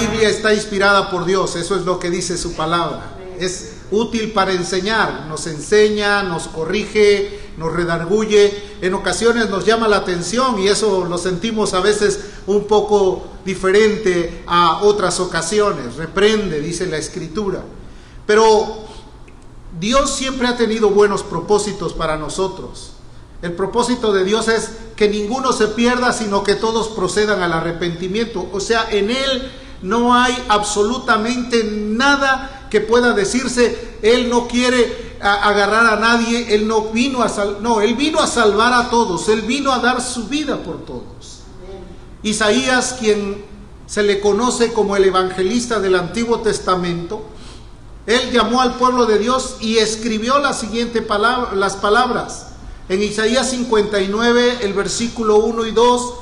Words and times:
Biblia 0.00 0.30
está 0.30 0.54
inspirada 0.54 1.10
por 1.10 1.26
Dios, 1.26 1.56
eso 1.56 1.76
es 1.76 1.82
lo 1.82 1.98
que 1.98 2.10
dice 2.10 2.38
su 2.38 2.54
palabra. 2.54 3.16
Es 3.38 3.72
útil 3.90 4.32
para 4.32 4.52
enseñar, 4.52 5.26
nos 5.28 5.46
enseña, 5.46 6.22
nos 6.22 6.48
corrige, 6.48 7.38
nos 7.58 7.72
redarguye, 7.72 8.62
en 8.80 8.94
ocasiones 8.94 9.50
nos 9.50 9.66
llama 9.66 9.88
la 9.88 9.98
atención 9.98 10.58
y 10.58 10.68
eso 10.68 11.04
lo 11.04 11.18
sentimos 11.18 11.74
a 11.74 11.80
veces 11.80 12.20
un 12.46 12.64
poco 12.64 13.24
diferente 13.44 14.42
a 14.46 14.80
otras 14.82 15.20
ocasiones, 15.20 15.96
reprende, 15.96 16.60
dice 16.60 16.86
la 16.86 16.96
escritura. 16.96 17.62
Pero 18.26 18.84
Dios 19.78 20.10
siempre 20.10 20.46
ha 20.46 20.56
tenido 20.56 20.90
buenos 20.90 21.22
propósitos 21.22 21.92
para 21.92 22.16
nosotros. 22.16 22.92
El 23.42 23.52
propósito 23.52 24.12
de 24.12 24.24
Dios 24.24 24.48
es 24.48 24.70
que 24.96 25.08
ninguno 25.08 25.52
se 25.52 25.68
pierda, 25.68 26.12
sino 26.12 26.42
que 26.42 26.54
todos 26.54 26.88
procedan 26.88 27.42
al 27.42 27.52
arrepentimiento. 27.52 28.48
O 28.52 28.60
sea, 28.60 28.86
en 28.90 29.10
Él 29.10 29.50
no 29.82 30.14
hay 30.14 30.36
absolutamente 30.48 31.64
nada 31.64 32.68
que 32.70 32.80
pueda 32.80 33.12
decirse, 33.12 33.98
Él 34.02 34.28
no 34.30 34.46
quiere 34.46 35.16
agarrar 35.20 35.86
a 35.86 35.96
nadie, 36.00 36.54
Él 36.54 36.66
no 36.68 36.90
vino 36.90 37.22
a 37.22 37.28
salvar, 37.28 37.62
no, 37.62 37.80
Él 37.80 37.94
vino 37.94 38.20
a 38.20 38.26
salvar 38.26 38.72
a 38.72 38.90
todos, 38.90 39.28
Él 39.28 39.42
vino 39.42 39.72
a 39.72 39.78
dar 39.78 40.00
su 40.00 40.28
vida 40.28 40.62
por 40.62 40.84
todos. 40.84 41.40
Isaías, 42.22 42.96
quien 42.98 43.44
se 43.86 44.02
le 44.02 44.20
conoce 44.20 44.72
como 44.72 44.96
el 44.96 45.04
evangelista 45.04 45.80
del 45.80 45.96
Antiguo 45.96 46.40
Testamento, 46.40 47.22
él 48.06 48.30
llamó 48.32 48.60
al 48.60 48.74
pueblo 48.74 49.06
de 49.06 49.18
Dios 49.18 49.56
y 49.60 49.78
escribió 49.78 50.38
la 50.38 50.52
siguiente 50.52 51.02
palabra, 51.02 51.54
las 51.54 51.76
palabras. 51.76 52.48
En 52.88 53.02
Isaías 53.02 53.50
59, 53.50 54.58
el 54.62 54.72
versículo 54.72 55.36
1 55.36 55.66
y 55.66 55.70
2, 55.70 56.14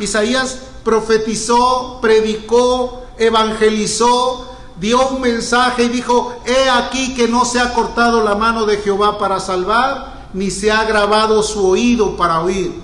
Isaías 0.00 0.58
profetizó, 0.84 2.00
predicó, 2.00 3.05
evangelizó, 3.18 4.46
dio 4.78 5.08
un 5.08 5.20
mensaje 5.20 5.84
y 5.84 5.88
dijo, 5.88 6.36
he 6.44 6.68
aquí 6.68 7.14
que 7.14 7.28
no 7.28 7.44
se 7.44 7.60
ha 7.60 7.72
cortado 7.74 8.22
la 8.22 8.34
mano 8.34 8.66
de 8.66 8.78
Jehová 8.78 9.18
para 9.18 9.40
salvar, 9.40 10.28
ni 10.32 10.50
se 10.50 10.70
ha 10.70 10.84
grabado 10.84 11.42
su 11.42 11.66
oído 11.66 12.16
para 12.16 12.40
oír. 12.40 12.74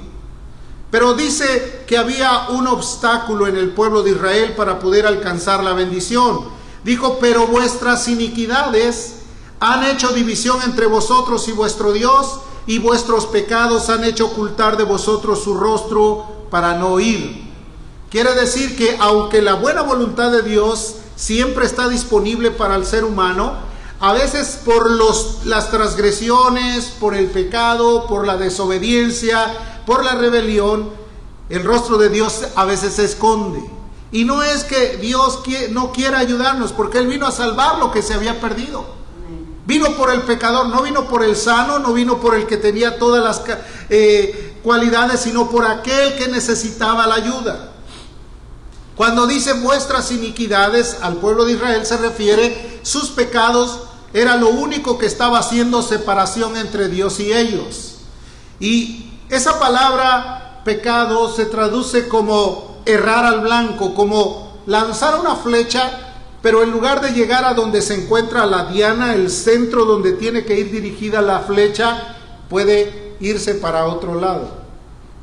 Pero 0.91 1.15
dice 1.15 1.85
que 1.87 1.97
había 1.97 2.49
un 2.51 2.67
obstáculo 2.67 3.47
en 3.47 3.57
el 3.57 3.71
pueblo 3.71 4.03
de 4.03 4.11
Israel 4.11 4.55
para 4.55 4.79
poder 4.79 5.07
alcanzar 5.07 5.65
la 5.65 5.73
bendición. 5.73 6.41
Dijo, 6.85 7.19
pero 7.21 7.47
vuestras 7.47 8.09
iniquidades 8.09 9.21
han 9.59 9.85
hecho 9.85 10.09
división 10.09 10.61
entre 10.65 10.87
vosotros 10.87 11.49
y 11.49 11.53
vuestro 11.53 11.93
Dios, 11.93 12.41
y 12.67 12.79
vuestros 12.79 13.27
pecados 13.27 13.89
han 13.89 14.05
hecho 14.05 14.27
ocultar 14.27 14.77
de 14.77 14.85
vosotros 14.85 15.43
su 15.43 15.55
rostro 15.55 16.27
para 16.51 16.75
no 16.75 16.89
oír. 16.89 17.42
Quiere 18.13 18.35
decir 18.35 18.77
que 18.77 18.99
aunque 19.01 19.41
la 19.41 19.55
buena 19.55 19.81
voluntad 19.81 20.31
de 20.31 20.43
Dios 20.43 20.97
siempre 21.17 21.65
está 21.65 21.89
disponible 21.89 22.51
para 22.51 22.77
el 22.77 22.85
ser 22.85 23.05
humano, 23.05 23.55
a 24.01 24.13
veces 24.13 24.61
por 24.67 24.91
los, 24.91 25.47
las 25.47 25.71
transgresiones, 25.71 26.93
por 27.01 27.15
el 27.15 27.31
pecado, 27.31 28.07
por 28.07 28.27
la 28.27 28.37
desobediencia, 28.37 29.81
por 29.87 30.05
la 30.05 30.15
rebelión, 30.15 30.91
el 31.49 31.65
rostro 31.65 31.97
de 31.97 32.11
Dios 32.11 32.49
a 32.55 32.67
veces 32.67 32.97
se 32.97 33.07
esconde. 33.07 33.65
Y 34.11 34.27
no 34.27 34.43
es 34.43 34.65
que 34.65 34.99
Dios 34.99 35.41
no 35.71 35.91
quiera 35.91 36.19
ayudarnos, 36.19 36.73
porque 36.73 36.99
Él 36.99 37.07
vino 37.07 37.27
a 37.27 37.33
salvar 37.33 37.79
lo 37.79 37.93
que 37.93 38.03
se 38.03 38.13
había 38.13 38.43
perdido. 38.43 38.85
Vino 39.65 39.97
por 39.97 40.13
el 40.13 40.21
pecador, 40.21 40.67
no 40.67 40.83
vino 40.83 41.09
por 41.09 41.25
el 41.25 41.35
sano, 41.35 41.79
no 41.79 41.95
vino 41.95 42.21
por 42.21 42.35
el 42.35 42.47
que 42.47 42.59
tenía 42.59 42.99
todas 42.99 43.25
las 43.25 43.43
eh, 43.89 44.59
cualidades, 44.63 45.21
sino 45.21 45.49
por 45.49 45.65
aquel 45.65 46.15
que 46.17 46.29
necesitaba 46.29 47.07
la 47.07 47.15
ayuda. 47.15 47.72
Cuando 49.03 49.27
dice 49.27 49.55
vuestras 49.55 50.13
iniquidades 50.13 50.99
al 51.03 51.17
pueblo 51.17 51.45
de 51.45 51.55
Israel 51.55 51.85
se 51.85 51.97
refiere 51.97 52.79
sus 52.83 53.11
pecados 53.11 53.81
era 54.15 54.37
lo 54.37 54.51
único 54.51 54.97
que 54.97 55.07
estaba 55.07 55.41
haciendo 55.41 55.83
separación 55.83 56.57
entre 56.57 56.87
Dios 56.87 57.19
y 57.19 57.33
ellos. 57.33 57.97
Y 58.61 59.11
esa 59.29 59.59
palabra 59.59 60.63
pecado 60.65 61.35
se 61.35 61.47
traduce 61.47 62.07
como 62.07 62.81
errar 62.87 63.25
al 63.25 63.41
blanco, 63.41 63.93
como 63.93 64.63
lanzar 64.67 65.19
una 65.19 65.35
flecha, 65.35 66.15
pero 66.41 66.63
en 66.63 66.71
lugar 66.71 67.01
de 67.01 67.11
llegar 67.11 67.45
a 67.45 67.55
donde 67.55 67.83
se 67.83 68.05
encuentra 68.05 68.47
la 68.47 68.67
diana, 68.67 69.15
el 69.15 69.33
centro 69.33 69.85
donde 69.85 70.13
tiene 70.13 70.45
que 70.45 70.61
ir 70.61 70.71
dirigida 70.71 71.21
la 71.23 71.41
flecha, 71.41 72.19
puede 72.49 73.17
irse 73.19 73.55
para 73.55 73.87
otro 73.87 74.21
lado. 74.21 74.62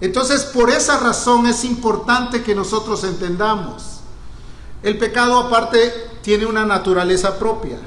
Entonces, 0.01 0.43
por 0.43 0.69
esa 0.69 0.99
razón 0.99 1.45
es 1.47 1.65
importante 1.65 2.41
que 2.41 2.55
nosotros 2.55 3.03
entendamos. 3.03 3.99
El 4.81 4.97
pecado 4.97 5.37
aparte 5.37 5.93
tiene 6.21 6.45
una 6.45 6.65
naturaleza 6.65 7.37
propia. 7.37 7.77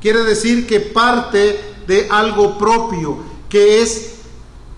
Quiere 0.00 0.22
decir 0.22 0.66
que 0.66 0.80
parte 0.80 1.74
de 1.86 2.08
algo 2.10 2.56
propio, 2.56 3.18
que 3.48 3.82
es 3.82 4.14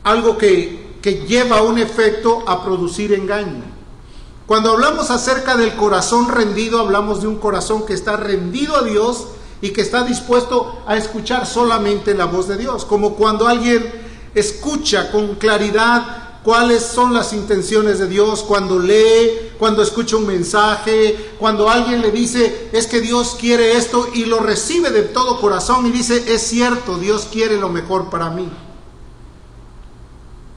algo 0.03 0.37
que, 0.39 0.97
que 1.01 1.25
lleva 1.27 1.63
un 1.63 1.79
efecto 1.79 2.43
a 2.47 2.65
producir 2.65 3.13
engaño. 3.13 3.63
Cuando 4.47 4.73
hablamos 4.73 5.11
acerca 5.11 5.57
del 5.57 5.75
corazón 5.75 6.29
rendido, 6.29 6.81
hablamos 6.81 7.21
de 7.21 7.29
un 7.29 7.37
corazón 7.37 7.85
que 7.85 7.95
está 7.95 8.17
rendido 8.17 8.77
a 8.77 8.83
Dios 8.83 9.27
y 9.61 9.71
que 9.71 9.81
está 9.81 10.05
dispuesto 10.05 10.83
a 10.87 10.97
escuchar 10.97 11.47
solamente 11.47 12.15
la 12.15 12.27
voz 12.27 12.47
de 12.47 12.57
Dios. 12.57 12.85
Como 12.85 13.15
cuando 13.15 13.49
alguien 13.49 13.85
escucha 14.35 15.11
con 15.11 15.37
claridad 15.37 16.26
cuáles 16.47 16.85
son 16.85 17.13
las 17.13 17.33
intenciones 17.33 17.99
de 17.99 18.07
Dios, 18.07 18.45
cuando 18.45 18.79
lee, 18.79 19.51
cuando 19.59 19.83
escucha 19.83 20.15
un 20.15 20.29
mensaje, 20.29 21.35
cuando 21.41 21.69
alguien 21.69 22.01
le 22.01 22.13
dice, 22.13 22.71
es 22.73 22.87
que 22.87 23.01
Dios 23.01 23.37
quiere 23.37 23.77
esto 23.77 24.07
y 24.15 24.27
lo 24.27 24.39
recibe 24.39 24.91
de 24.91 25.03
todo 25.03 25.41
corazón 25.41 25.87
y 25.87 25.91
dice, 25.91 26.33
es 26.33 26.43
cierto, 26.43 27.01
Dios 27.01 27.27
quiere 27.33 27.59
lo 27.59 27.69
mejor 27.69 28.11
para 28.11 28.31
mí. 28.31 28.49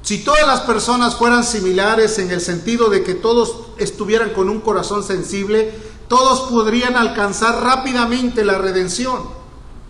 Si 0.03 0.23
todas 0.23 0.45
las 0.45 0.61
personas 0.61 1.15
fueran 1.15 1.43
similares 1.43 2.19
en 2.19 2.29
el 2.29 2.41
sentido 2.41 2.91
de 2.91 3.03
que 3.03 3.15
todos 3.15 3.55
estuvieran 3.79 4.29
con 4.29 4.47
un 4.47 4.59
corazón 4.59 5.03
sensible, 5.03 5.73
todos 6.07 6.51
podrían 6.51 6.97
alcanzar 6.97 7.63
rápidamente 7.63 8.45
la 8.45 8.59
redención. 8.59 9.23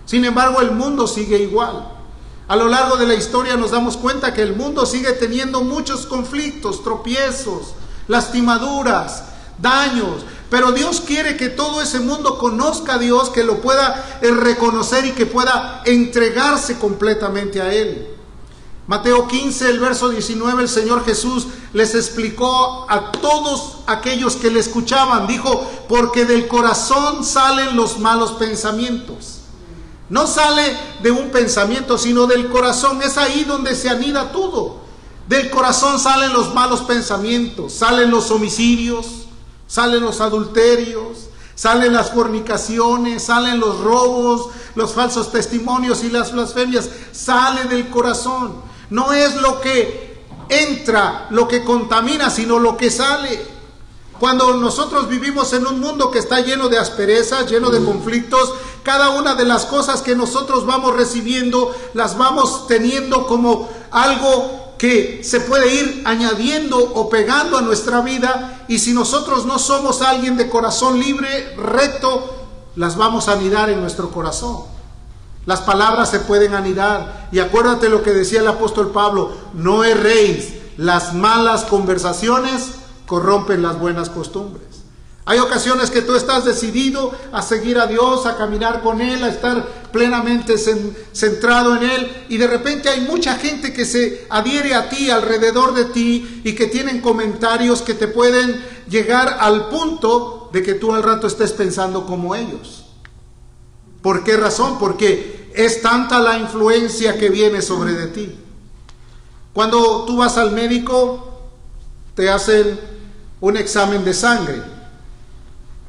Sin 0.05 0.23
embargo, 0.23 0.61
el 0.61 0.71
mundo 0.71 1.07
sigue 1.07 1.39
igual. 1.39 1.98
A 2.49 2.55
lo 2.55 2.67
largo 2.67 2.97
de 2.97 3.05
la 3.05 3.13
historia 3.13 3.55
nos 3.57 3.69
damos 3.69 3.95
cuenta 3.95 4.33
que 4.33 4.41
el 4.41 4.55
mundo 4.55 4.87
sigue 4.87 5.11
teniendo 5.11 5.61
muchos 5.61 6.07
conflictos, 6.07 6.83
tropiezos, 6.83 7.75
lastimaduras, 8.07 9.23
daños. 9.59 10.25
Pero 10.49 10.71
Dios 10.71 10.99
quiere 10.99 11.37
que 11.37 11.49
todo 11.49 11.79
ese 11.79 11.99
mundo 11.99 12.39
conozca 12.39 12.95
a 12.95 12.97
Dios, 12.97 13.29
que 13.29 13.43
lo 13.43 13.61
pueda 13.61 14.19
reconocer 14.23 15.05
y 15.05 15.11
que 15.11 15.27
pueda 15.27 15.83
entregarse 15.85 16.79
completamente 16.79 17.61
a 17.61 17.71
Él. 17.71 18.07
Mateo 18.87 19.27
15, 19.27 19.69
el 19.69 19.79
verso 19.79 20.09
19, 20.09 20.63
el 20.63 20.69
Señor 20.69 21.05
Jesús 21.05 21.45
les 21.73 21.93
explicó 21.93 22.87
a 22.89 23.11
todos 23.11 23.81
aquellos 23.85 24.35
que 24.35 24.49
le 24.49 24.59
escuchaban, 24.59 25.27
dijo, 25.27 25.69
porque 25.87 26.25
del 26.25 26.47
corazón 26.47 27.23
salen 27.23 27.75
los 27.75 27.99
malos 27.99 28.31
pensamientos. 28.31 29.38
No 30.09 30.25
sale 30.25 30.75
de 31.01 31.11
un 31.11 31.29
pensamiento, 31.29 31.97
sino 31.97 32.25
del 32.25 32.49
corazón. 32.49 33.01
Es 33.01 33.17
ahí 33.17 33.43
donde 33.43 33.75
se 33.75 33.89
anida 33.89 34.31
todo. 34.31 34.77
Del 35.27 35.51
corazón 35.51 35.99
salen 35.99 36.33
los 36.33 36.53
malos 36.55 36.81
pensamientos, 36.81 37.73
salen 37.73 38.09
los 38.09 38.31
homicidios, 38.31 39.27
salen 39.67 40.01
los 40.01 40.21
adulterios, 40.21 41.29
salen 41.53 41.93
las 41.93 42.09
fornicaciones, 42.09 43.23
salen 43.25 43.59
los 43.59 43.79
robos, 43.79 44.49
los 44.73 44.93
falsos 44.93 45.31
testimonios 45.31 46.03
y 46.03 46.09
las 46.09 46.31
blasfemias. 46.31 46.89
Sale 47.11 47.65
del 47.65 47.89
corazón. 47.89 48.55
No 48.89 49.13
es 49.13 49.35
lo 49.35 49.61
que 49.61 50.23
entra, 50.49 51.27
lo 51.29 51.47
que 51.47 51.63
contamina, 51.63 52.31
sino 52.31 52.57
lo 52.57 52.75
que 52.75 52.89
sale. 52.89 53.58
Cuando 54.19 54.53
nosotros 54.55 55.07
vivimos 55.07 55.53
en 55.53 55.65
un 55.65 55.79
mundo 55.79 56.11
que 56.11 56.19
está 56.19 56.41
lleno 56.41 56.67
de 56.67 56.77
asperezas, 56.77 57.49
lleno 57.49 57.69
de 57.69 57.83
conflictos, 57.83 58.53
cada 58.83 59.11
una 59.11 59.35
de 59.35 59.45
las 59.45 59.65
cosas 59.65 60.01
que 60.01 60.15
nosotros 60.15 60.65
vamos 60.65 60.95
recibiendo 60.95 61.73
las 61.93 62.17
vamos 62.17 62.67
teniendo 62.67 63.27
como 63.27 63.69
algo 63.91 64.73
que 64.77 65.21
se 65.23 65.41
puede 65.41 65.73
ir 65.73 66.03
añadiendo 66.05 66.77
o 66.77 67.09
pegando 67.09 67.57
a 67.57 67.61
nuestra 67.61 68.01
vida 68.01 68.65
y 68.67 68.79
si 68.79 68.93
nosotros 68.93 69.45
no 69.45 69.59
somos 69.59 70.01
alguien 70.01 70.37
de 70.37 70.49
corazón 70.49 70.99
libre, 70.99 71.55
recto, 71.57 72.47
las 72.75 72.97
vamos 72.97 73.27
a 73.27 73.33
anidar 73.33 73.69
en 73.69 73.81
nuestro 73.81 74.09
corazón. 74.09 74.63
Las 75.45 75.61
palabras 75.61 76.09
se 76.09 76.19
pueden 76.19 76.53
anidar. 76.53 77.27
Y 77.31 77.39
acuérdate 77.39 77.89
lo 77.89 78.03
que 78.03 78.11
decía 78.11 78.41
el 78.41 78.47
apóstol 78.47 78.91
Pablo, 78.91 79.31
no 79.53 79.83
erréis, 79.83 80.53
las 80.77 81.13
malas 81.13 81.63
conversaciones 81.65 82.78
corrompen 83.09 83.63
las 83.63 83.79
buenas 83.79 84.07
costumbres. 84.11 84.67
Hay 85.25 85.39
ocasiones 85.39 85.89
que 85.89 86.03
tú 86.03 86.15
estás 86.15 86.45
decidido 86.45 87.11
a 87.31 87.41
seguir 87.41 87.79
a 87.79 87.87
Dios, 87.87 88.27
a 88.27 88.37
caminar 88.37 88.83
con 88.83 89.01
Él, 89.01 89.23
a 89.23 89.29
estar 89.29 89.89
plenamente 89.91 90.55
centrado 91.11 91.75
en 91.75 91.89
Él 91.89 92.25
y 92.29 92.37
de 92.37 92.45
repente 92.45 92.87
hay 92.87 93.01
mucha 93.01 93.35
gente 93.35 93.73
que 93.73 93.85
se 93.85 94.27
adhiere 94.29 94.75
a 94.75 94.89
ti, 94.89 95.09
alrededor 95.09 95.73
de 95.73 95.85
ti 95.85 96.41
y 96.43 96.53
que 96.53 96.67
tienen 96.67 97.01
comentarios 97.01 97.81
que 97.81 97.95
te 97.95 98.07
pueden 98.07 98.63
llegar 98.87 99.37
al 99.39 99.69
punto 99.69 100.51
de 100.53 100.61
que 100.61 100.75
tú 100.75 100.93
al 100.93 101.01
rato 101.01 101.25
estés 101.25 101.51
pensando 101.53 102.05
como 102.05 102.35
ellos. 102.35 102.85
¿Por 104.03 104.23
qué 104.23 104.37
razón? 104.37 104.77
Porque 104.77 105.51
es 105.55 105.81
tanta 105.81 106.19
la 106.19 106.37
influencia 106.37 107.17
que 107.17 107.29
viene 107.29 107.63
sobre 107.63 107.93
de 107.93 108.07
ti. 108.07 108.35
Cuando 109.53 110.05
tú 110.05 110.17
vas 110.17 110.37
al 110.37 110.51
médico, 110.51 111.49
te 112.13 112.29
hacen 112.29 112.98
un 113.41 113.57
examen 113.57 114.03
de 114.03 114.13
sangre. 114.13 114.61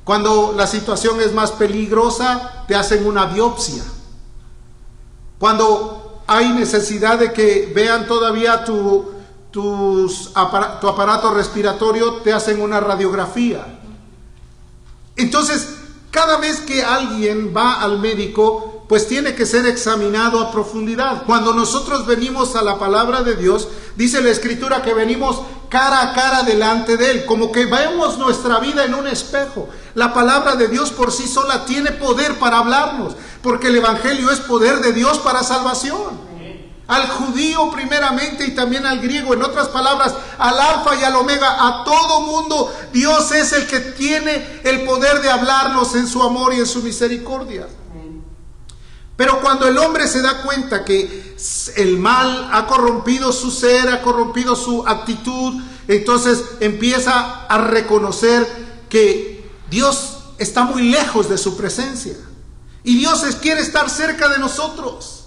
Cuando 0.05 0.55
la 0.56 0.67
situación 0.67 1.20
es 1.20 1.32
más 1.32 1.52
peligrosa, 1.52 2.64
te 2.67 2.75
hacen 2.75 3.06
una 3.06 3.26
biopsia. 3.26 3.85
Cuando 5.38 6.23
hay 6.26 6.50
necesidad 6.52 7.19
de 7.19 7.32
que 7.32 7.73
vean 7.75 8.06
todavía 8.06 8.64
tu, 8.64 9.12
tu 9.50 10.12
aparato 10.35 11.35
respiratorio, 11.35 12.17
te 12.17 12.32
hacen 12.32 12.61
una 12.61 12.81
radiografía. 12.81 13.81
Entonces, 15.17 15.76
cada 16.11 16.38
vez 16.38 16.61
que 16.61 16.82
alguien 16.82 17.55
va 17.56 17.82
al 17.82 17.99
médico, 17.99 18.70
pues 18.91 19.07
tiene 19.07 19.37
que 19.37 19.47
ser 19.47 19.67
examinado 19.67 20.41
a 20.41 20.51
profundidad. 20.51 21.23
Cuando 21.25 21.55
nosotros 21.55 22.07
venimos 22.07 22.57
a 22.57 22.63
la 22.63 22.77
palabra 22.77 23.23
de 23.23 23.37
Dios, 23.37 23.69
dice 23.95 24.21
la 24.21 24.31
escritura 24.31 24.83
que 24.83 24.93
venimos 24.93 25.43
cara 25.69 26.03
a 26.03 26.13
cara 26.13 26.43
delante 26.43 26.97
de 26.97 27.13
Él, 27.13 27.25
como 27.25 27.53
que 27.53 27.67
vemos 27.67 28.19
nuestra 28.19 28.59
vida 28.59 28.85
en 28.85 28.97
un 28.97 29.07
espejo. 29.07 29.69
La 29.95 30.13
palabra 30.13 30.57
de 30.57 30.67
Dios 30.67 30.91
por 30.91 31.13
sí 31.13 31.29
sola 31.29 31.65
tiene 31.67 31.93
poder 31.93 32.41
para 32.41 32.59
hablarnos, 32.59 33.15
porque 33.45 33.69
el 33.69 33.77
Evangelio 33.77 34.29
es 34.33 34.41
poder 34.41 34.81
de 34.81 34.93
Dios 34.93 35.21
para 35.21 35.45
salvación 35.45 36.29
al 36.89 37.07
judío 37.07 37.71
primeramente 37.71 38.45
y 38.45 38.57
también 38.57 38.85
al 38.85 38.99
griego, 38.99 39.35
en 39.35 39.43
otras 39.45 39.69
palabras, 39.69 40.13
al 40.37 40.59
alfa 40.59 40.97
y 40.97 41.05
al 41.05 41.15
omega, 41.15 41.65
a 41.65 41.85
todo 41.85 42.23
mundo, 42.23 42.75
Dios 42.93 43.31
es 43.31 43.53
el 43.53 43.69
que 43.69 43.79
tiene 43.79 44.61
el 44.65 44.83
poder 44.83 45.23
de 45.23 45.31
hablarnos 45.31 45.95
en 45.95 46.09
su 46.09 46.21
amor 46.21 46.53
y 46.53 46.59
en 46.59 46.67
su 46.67 46.83
misericordia. 46.83 47.69
Pero 49.21 49.39
cuando 49.43 49.69
el 49.69 49.77
hombre 49.77 50.09
se 50.09 50.23
da 50.23 50.41
cuenta 50.41 50.83
que 50.83 51.37
el 51.77 51.99
mal 51.99 52.49
ha 52.55 52.67
corrompido 52.67 53.35
su 53.35 53.51
ser, 53.51 53.91
ha 53.91 54.01
corrompido 54.01 54.57
su 54.57 54.89
actitud, 54.89 55.63
entonces 55.89 56.43
empieza 56.61 57.45
a 57.45 57.59
reconocer 57.59 58.47
que 58.89 59.47
Dios 59.69 60.21
está 60.39 60.65
muy 60.65 60.85
lejos 60.85 61.29
de 61.29 61.37
su 61.37 61.55
presencia. 61.55 62.15
Y 62.83 62.97
Dios 62.97 63.23
quiere 63.43 63.61
estar 63.61 63.91
cerca 63.91 64.27
de 64.31 64.39
nosotros. 64.39 65.25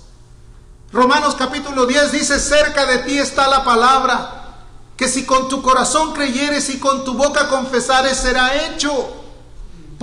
Romanos 0.92 1.36
capítulo 1.38 1.86
10 1.86 2.14
dice, 2.14 2.40
cerca 2.40 2.88
de 2.88 2.98
ti 2.98 3.20
está 3.20 3.48
la 3.48 3.64
palabra, 3.64 4.56
que 4.98 5.08
si 5.08 5.24
con 5.24 5.50
tu 5.50 5.62
corazón 5.62 6.14
creyeres 6.14 6.68
y 6.72 6.80
con 6.80 7.06
tu 7.06 7.14
boca 7.14 7.48
confesares 7.48 8.18
será 8.18 8.56
hecho. 8.66 9.23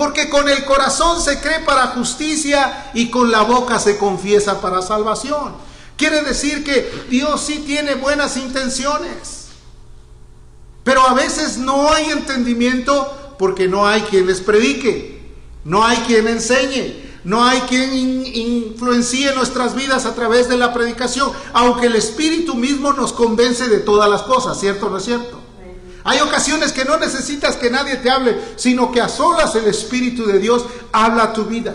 Porque 0.00 0.30
con 0.30 0.48
el 0.48 0.64
corazón 0.64 1.20
se 1.20 1.40
cree 1.40 1.60
para 1.60 1.88
justicia 1.88 2.90
y 2.94 3.10
con 3.10 3.30
la 3.30 3.42
boca 3.42 3.78
se 3.78 3.98
confiesa 3.98 4.58
para 4.58 4.80
salvación. 4.80 5.52
Quiere 5.98 6.22
decir 6.22 6.64
que 6.64 6.90
Dios 7.10 7.42
sí 7.42 7.62
tiene 7.66 7.96
buenas 7.96 8.38
intenciones. 8.38 9.48
Pero 10.84 11.02
a 11.02 11.12
veces 11.12 11.58
no 11.58 11.92
hay 11.92 12.06
entendimiento 12.12 13.34
porque 13.38 13.68
no 13.68 13.86
hay 13.86 14.00
quien 14.00 14.26
les 14.26 14.40
predique, 14.40 15.20
no 15.66 15.84
hay 15.84 15.98
quien 16.06 16.28
enseñe, 16.28 16.94
no 17.24 17.44
hay 17.44 17.60
quien 17.68 17.92
influencie 18.24 19.34
nuestras 19.34 19.74
vidas 19.74 20.06
a 20.06 20.14
través 20.14 20.48
de 20.48 20.56
la 20.56 20.72
predicación, 20.72 21.30
aunque 21.52 21.88
el 21.88 21.96
Espíritu 21.96 22.54
mismo 22.54 22.94
nos 22.94 23.12
convence 23.12 23.68
de 23.68 23.80
todas 23.80 24.08
las 24.08 24.22
cosas, 24.22 24.58
¿cierto 24.58 24.86
o 24.86 24.88
no 24.88 24.96
es 24.96 25.04
cierto? 25.04 25.39
Hay 26.04 26.20
ocasiones 26.20 26.72
que 26.72 26.84
no 26.84 26.98
necesitas 26.98 27.56
que 27.56 27.70
nadie 27.70 27.96
te 27.96 28.10
hable, 28.10 28.40
sino 28.56 28.90
que 28.90 29.00
a 29.00 29.08
solas 29.08 29.54
el 29.54 29.66
Espíritu 29.66 30.26
de 30.26 30.38
Dios 30.38 30.64
habla 30.92 31.32
tu 31.32 31.44
vida. 31.44 31.74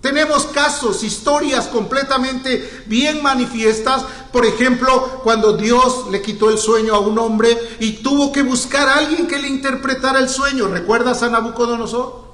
Tenemos 0.00 0.46
casos, 0.46 1.02
historias 1.02 1.66
completamente 1.66 2.84
bien 2.86 3.22
manifiestas. 3.22 4.04
Por 4.32 4.46
ejemplo, 4.46 5.20
cuando 5.24 5.56
Dios 5.56 6.06
le 6.10 6.22
quitó 6.22 6.50
el 6.50 6.58
sueño 6.58 6.94
a 6.94 7.00
un 7.00 7.18
hombre 7.18 7.58
y 7.80 7.94
tuvo 7.94 8.30
que 8.30 8.42
buscar 8.42 8.88
a 8.88 8.98
alguien 8.98 9.26
que 9.26 9.38
le 9.38 9.48
interpretara 9.48 10.20
el 10.20 10.28
sueño. 10.28 10.68
¿Recuerdas 10.68 11.22
a 11.22 11.30
Nabucodonosor? 11.30 12.25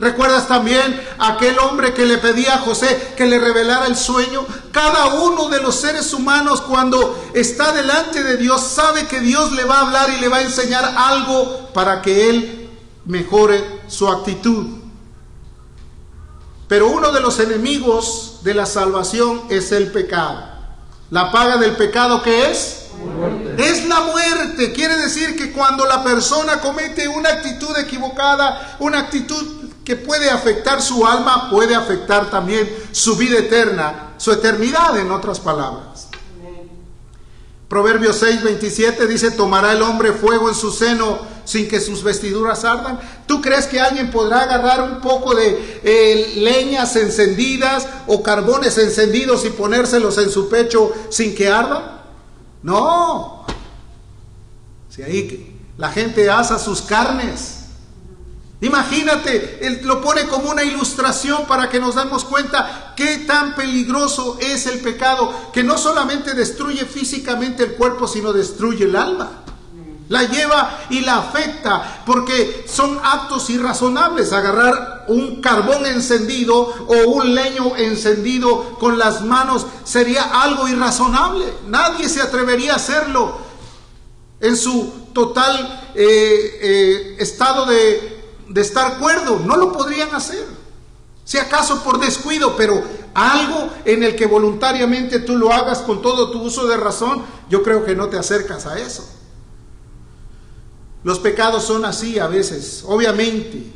¿Recuerdas 0.00 0.48
también 0.48 0.98
aquel 1.18 1.58
hombre 1.58 1.92
que 1.92 2.06
le 2.06 2.16
pedía 2.16 2.54
a 2.54 2.58
José 2.58 3.12
que 3.18 3.26
le 3.26 3.38
revelara 3.38 3.86
el 3.86 3.96
sueño? 3.96 4.46
Cada 4.72 5.20
uno 5.22 5.50
de 5.50 5.60
los 5.60 5.78
seres 5.78 6.14
humanos 6.14 6.62
cuando 6.62 7.22
está 7.34 7.72
delante 7.72 8.22
de 8.22 8.38
Dios 8.38 8.62
sabe 8.62 9.06
que 9.06 9.20
Dios 9.20 9.52
le 9.52 9.64
va 9.64 9.76
a 9.76 9.80
hablar 9.82 10.08
y 10.16 10.20
le 10.20 10.28
va 10.28 10.38
a 10.38 10.42
enseñar 10.42 10.94
algo 10.96 11.68
para 11.74 12.00
que 12.00 12.30
él 12.30 12.70
mejore 13.04 13.62
su 13.88 14.08
actitud. 14.08 14.78
Pero 16.66 16.88
uno 16.88 17.12
de 17.12 17.20
los 17.20 17.38
enemigos 17.38 18.38
de 18.42 18.54
la 18.54 18.64
salvación 18.64 19.42
es 19.50 19.70
el 19.70 19.92
pecado. 19.92 20.44
La 21.10 21.30
paga 21.30 21.58
del 21.58 21.76
pecado 21.76 22.22
que 22.22 22.50
es 22.50 22.86
es 23.58 23.86
la 23.86 24.00
muerte. 24.00 24.72
Quiere 24.72 24.96
decir 24.96 25.36
que 25.36 25.52
cuando 25.52 25.84
la 25.84 26.02
persona 26.02 26.60
comete 26.60 27.06
una 27.06 27.28
actitud 27.28 27.76
equivocada, 27.76 28.76
una 28.78 29.00
actitud 29.00 29.59
que 29.84 29.96
puede 29.96 30.30
afectar 30.30 30.82
su 30.82 31.06
alma, 31.06 31.50
puede 31.50 31.74
afectar 31.74 32.30
también 32.30 32.68
su 32.92 33.16
vida 33.16 33.38
eterna, 33.38 34.14
su 34.18 34.32
eternidad 34.32 34.98
en 34.98 35.10
otras 35.10 35.40
palabras. 35.40 36.08
Proverbios 37.68 38.16
6, 38.16 38.42
27 38.42 39.06
dice, 39.06 39.30
tomará 39.30 39.72
el 39.72 39.82
hombre 39.82 40.12
fuego 40.12 40.48
en 40.48 40.56
su 40.56 40.72
seno 40.72 41.20
sin 41.44 41.68
que 41.68 41.80
sus 41.80 42.02
vestiduras 42.02 42.64
ardan. 42.64 42.98
¿Tú 43.26 43.40
crees 43.40 43.66
que 43.66 43.80
alguien 43.80 44.10
podrá 44.10 44.40
agarrar 44.40 44.82
un 44.82 45.00
poco 45.00 45.34
de 45.34 45.80
eh, 45.84 46.34
leñas 46.38 46.96
encendidas 46.96 47.86
o 48.08 48.22
carbones 48.22 48.76
encendidos 48.76 49.44
y 49.44 49.50
ponérselos 49.50 50.18
en 50.18 50.30
su 50.30 50.48
pecho 50.48 50.92
sin 51.10 51.34
que 51.34 51.48
ardan? 51.48 52.00
No. 52.62 53.46
Si 54.88 55.02
ahí 55.02 55.56
la 55.76 55.90
gente 55.90 56.28
asa 56.28 56.58
sus 56.58 56.82
carnes 56.82 57.59
Imagínate, 58.62 59.58
él 59.66 59.80
lo 59.84 60.02
pone 60.02 60.26
como 60.26 60.50
una 60.50 60.62
ilustración 60.62 61.46
para 61.46 61.70
que 61.70 61.80
nos 61.80 61.94
demos 61.94 62.24
cuenta 62.24 62.92
qué 62.94 63.18
tan 63.18 63.54
peligroso 63.54 64.36
es 64.38 64.66
el 64.66 64.80
pecado, 64.80 65.32
que 65.52 65.62
no 65.62 65.78
solamente 65.78 66.34
destruye 66.34 66.84
físicamente 66.84 67.64
el 67.64 67.72
cuerpo, 67.72 68.06
sino 68.06 68.32
destruye 68.34 68.84
el 68.84 68.96
alma. 68.96 69.30
La 70.10 70.24
lleva 70.24 70.80
y 70.90 71.00
la 71.00 71.18
afecta, 71.18 72.02
porque 72.04 72.66
son 72.68 72.98
actos 73.02 73.48
irrazonables. 73.48 74.32
Agarrar 74.32 75.04
un 75.06 75.40
carbón 75.40 75.86
encendido 75.86 76.56
o 76.58 77.10
un 77.10 77.32
leño 77.34 77.76
encendido 77.76 78.76
con 78.80 78.98
las 78.98 79.22
manos 79.22 79.66
sería 79.84 80.42
algo 80.42 80.68
irrazonable. 80.68 81.46
Nadie 81.68 82.08
se 82.08 82.20
atrevería 82.20 82.72
a 82.72 82.76
hacerlo 82.76 83.38
en 84.40 84.56
su 84.56 84.92
total 85.12 85.92
eh, 85.94 86.58
eh, 86.60 87.16
estado 87.20 87.66
de 87.66 88.09
de 88.50 88.60
estar 88.60 88.98
cuerdo, 88.98 89.40
no 89.46 89.56
lo 89.56 89.72
podrían 89.72 90.14
hacer. 90.14 90.44
Si 91.24 91.38
acaso 91.38 91.84
por 91.84 92.00
descuido, 92.00 92.56
pero 92.56 92.82
algo 93.14 93.70
en 93.84 94.02
el 94.02 94.16
que 94.16 94.26
voluntariamente 94.26 95.20
tú 95.20 95.36
lo 95.36 95.52
hagas 95.52 95.78
con 95.78 96.02
todo 96.02 96.30
tu 96.30 96.42
uso 96.42 96.66
de 96.66 96.76
razón, 96.76 97.22
yo 97.48 97.62
creo 97.62 97.84
que 97.84 97.94
no 97.94 98.08
te 98.08 98.18
acercas 98.18 98.66
a 98.66 98.78
eso. 98.78 99.08
Los 101.04 101.20
pecados 101.20 101.64
son 101.64 101.84
así 101.84 102.18
a 102.18 102.26
veces. 102.26 102.84
Obviamente, 102.86 103.72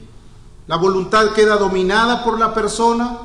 la 0.66 0.76
voluntad 0.76 1.31
queda 1.31 1.57
dominada 1.57 2.25
por 2.25 2.38
la 2.38 2.52
persona 2.52 3.19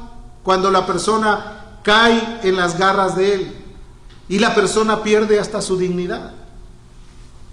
cuando 0.44 0.70
la 0.70 0.86
persona 0.86 1.80
cae 1.84 2.42
en 2.44 2.56
las 2.56 2.78
garras 2.78 3.16
de 3.16 3.34
él 3.34 3.56
y 4.28 4.38
la 4.38 4.54
persona 4.54 5.02
pierde 5.02 5.40
hasta 5.40 5.62
su 5.62 5.78
dignidad. 5.78 6.34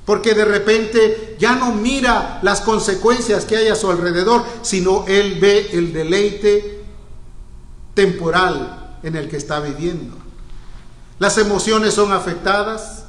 Porque 0.06 0.34
de 0.34 0.44
repente 0.44 1.36
ya 1.38 1.56
no 1.56 1.72
mira 1.72 2.38
las 2.42 2.60
consecuencias 2.62 3.44
que 3.44 3.56
hay 3.56 3.68
a 3.68 3.74
su 3.74 3.90
alrededor, 3.90 4.44
sino 4.62 5.04
él 5.08 5.38
ve 5.40 5.68
el 5.72 5.92
deleite 5.92 6.84
temporal 7.92 8.98
en 9.02 9.16
el 9.16 9.28
que 9.28 9.36
está 9.36 9.58
viviendo. 9.58 10.16
Las 11.18 11.36
emociones 11.38 11.92
son 11.92 12.12
afectadas. 12.12 13.04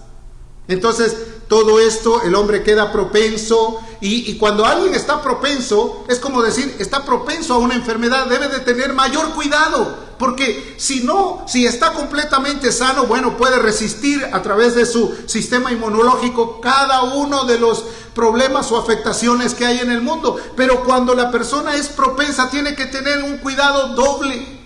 Entonces, 0.67 1.15
todo 1.47 1.79
esto, 1.79 2.23
el 2.23 2.33
hombre 2.33 2.63
queda 2.63 2.91
propenso 2.91 3.79
y, 4.01 4.31
y, 4.31 4.37
cuando 4.37 4.65
alguien 4.65 4.95
está 4.95 5.21
propenso, 5.21 6.03
es 6.09 6.19
como 6.19 6.41
decir, 6.41 6.75
está 6.79 7.05
propenso 7.05 7.53
a 7.53 7.57
una 7.59 7.75
enfermedad, 7.75 8.25
debe 8.25 8.49
de 8.49 8.59
tener 8.59 8.93
mayor 8.93 9.33
cuidado 9.33 10.06
porque 10.17 10.75
si 10.77 11.03
no, 11.03 11.43
si 11.47 11.65
está 11.65 11.93
completamente 11.93 12.71
sano, 12.71 13.05
bueno, 13.05 13.37
puede 13.37 13.59
resistir 13.59 14.27
a 14.31 14.41
través 14.41 14.75
de 14.75 14.85
su 14.85 15.15
sistema 15.27 15.71
inmunológico 15.71 16.59
cada 16.59 17.03
uno 17.03 17.45
de 17.45 17.59
los 17.59 17.83
problemas 18.15 18.71
o 18.71 18.77
afectaciones 18.77 19.53
que 19.53 19.65
hay 19.65 19.79
en 19.79 19.91
el 19.91 20.01
mundo. 20.01 20.37
Pero 20.55 20.83
cuando 20.83 21.13
la 21.13 21.29
persona 21.29 21.75
es 21.75 21.89
propensa, 21.89 22.49
tiene 22.49 22.75
que 22.75 22.87
tener 22.87 23.23
un 23.23 23.37
cuidado 23.37 23.89
doble. 23.89 24.57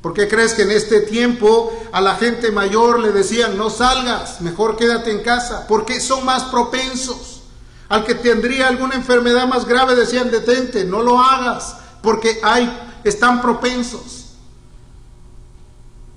¿Por 0.00 0.12
qué 0.12 0.28
crees 0.28 0.52
que 0.52 0.62
en 0.62 0.70
este 0.70 1.00
tiempo 1.00 1.72
a 1.90 2.00
la 2.00 2.16
gente 2.16 2.52
mayor 2.52 3.00
le 3.00 3.10
decían 3.10 3.56
no 3.56 3.70
salgas, 3.70 4.42
mejor 4.42 4.76
quédate 4.76 5.10
en 5.10 5.22
casa? 5.22 5.66
Porque 5.66 5.98
son 5.98 6.24
más 6.24 6.44
propensos. 6.44 7.40
Al 7.88 8.04
que 8.04 8.14
tendría 8.14 8.68
alguna 8.68 8.94
enfermedad 8.94 9.48
más 9.48 9.64
grave 9.64 9.94
decían, 9.94 10.30
detente, 10.30 10.84
no 10.84 11.02
lo 11.02 11.20
hagas, 11.20 11.76
porque 12.02 12.38
hay, 12.42 12.70
están 13.04 13.40
propensos. 13.40 14.24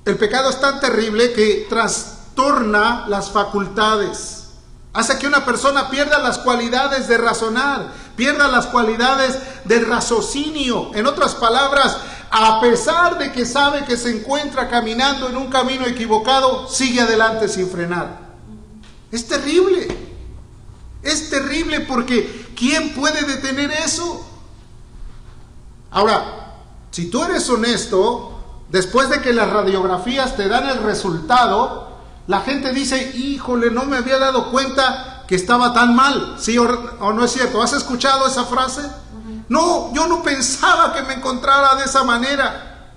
El 0.05 0.17
pecado 0.17 0.49
es 0.49 0.59
tan 0.59 0.79
terrible 0.79 1.33
que 1.33 1.67
trastorna 1.69 3.05
las 3.07 3.29
facultades. 3.29 4.45
Hace 4.93 5.19
que 5.19 5.27
una 5.27 5.45
persona 5.45 5.89
pierda 5.89 6.19
las 6.19 6.39
cualidades 6.39 7.07
de 7.07 7.17
razonar, 7.17 7.91
pierda 8.15 8.47
las 8.47 8.67
cualidades 8.67 9.37
de 9.65 9.81
raciocinio. 9.81 10.91
En 10.95 11.05
otras 11.05 11.35
palabras, 11.35 11.97
a 12.31 12.59
pesar 12.61 13.17
de 13.17 13.31
que 13.31 13.45
sabe 13.45 13.85
que 13.85 13.97
se 13.97 14.17
encuentra 14.17 14.69
caminando 14.69 15.29
en 15.29 15.37
un 15.37 15.49
camino 15.49 15.85
equivocado, 15.85 16.67
sigue 16.69 17.01
adelante 17.01 17.47
sin 17.49 17.69
frenar. 17.69 18.19
Es 19.11 19.27
terrible. 19.27 19.87
Es 21.03 21.29
terrible 21.29 21.81
porque 21.81 22.53
¿quién 22.55 22.93
puede 22.93 23.23
detener 23.23 23.71
eso? 23.71 24.25
Ahora, 25.91 26.46
si 26.97 27.11
tú 27.11 27.23
eres 27.23 27.47
honesto, 27.47 28.39
después 28.69 29.07
de 29.11 29.21
que 29.21 29.31
las 29.31 29.51
radiografías 29.51 30.35
te 30.35 30.47
dan 30.47 30.67
el 30.67 30.79
resultado, 30.79 31.89
la 32.25 32.41
gente 32.41 32.73
dice, 32.73 33.11
híjole, 33.15 33.69
no 33.69 33.85
me 33.85 33.97
había 33.97 34.17
dado 34.17 34.49
cuenta 34.49 35.23
que 35.27 35.35
estaba 35.35 35.75
tan 35.75 35.95
mal. 35.95 36.37
¿Sí 36.39 36.57
o, 36.57 36.63
o 36.99 37.13
no 37.13 37.23
es 37.23 37.33
cierto? 37.33 37.61
¿Has 37.61 37.73
escuchado 37.73 38.25
esa 38.25 38.45
frase? 38.45 38.81
No, 39.47 39.93
yo 39.93 40.07
no 40.07 40.23
pensaba 40.23 40.91
que 40.91 41.03
me 41.03 41.13
encontrara 41.13 41.75
de 41.75 41.83
esa 41.83 42.03
manera. 42.03 42.89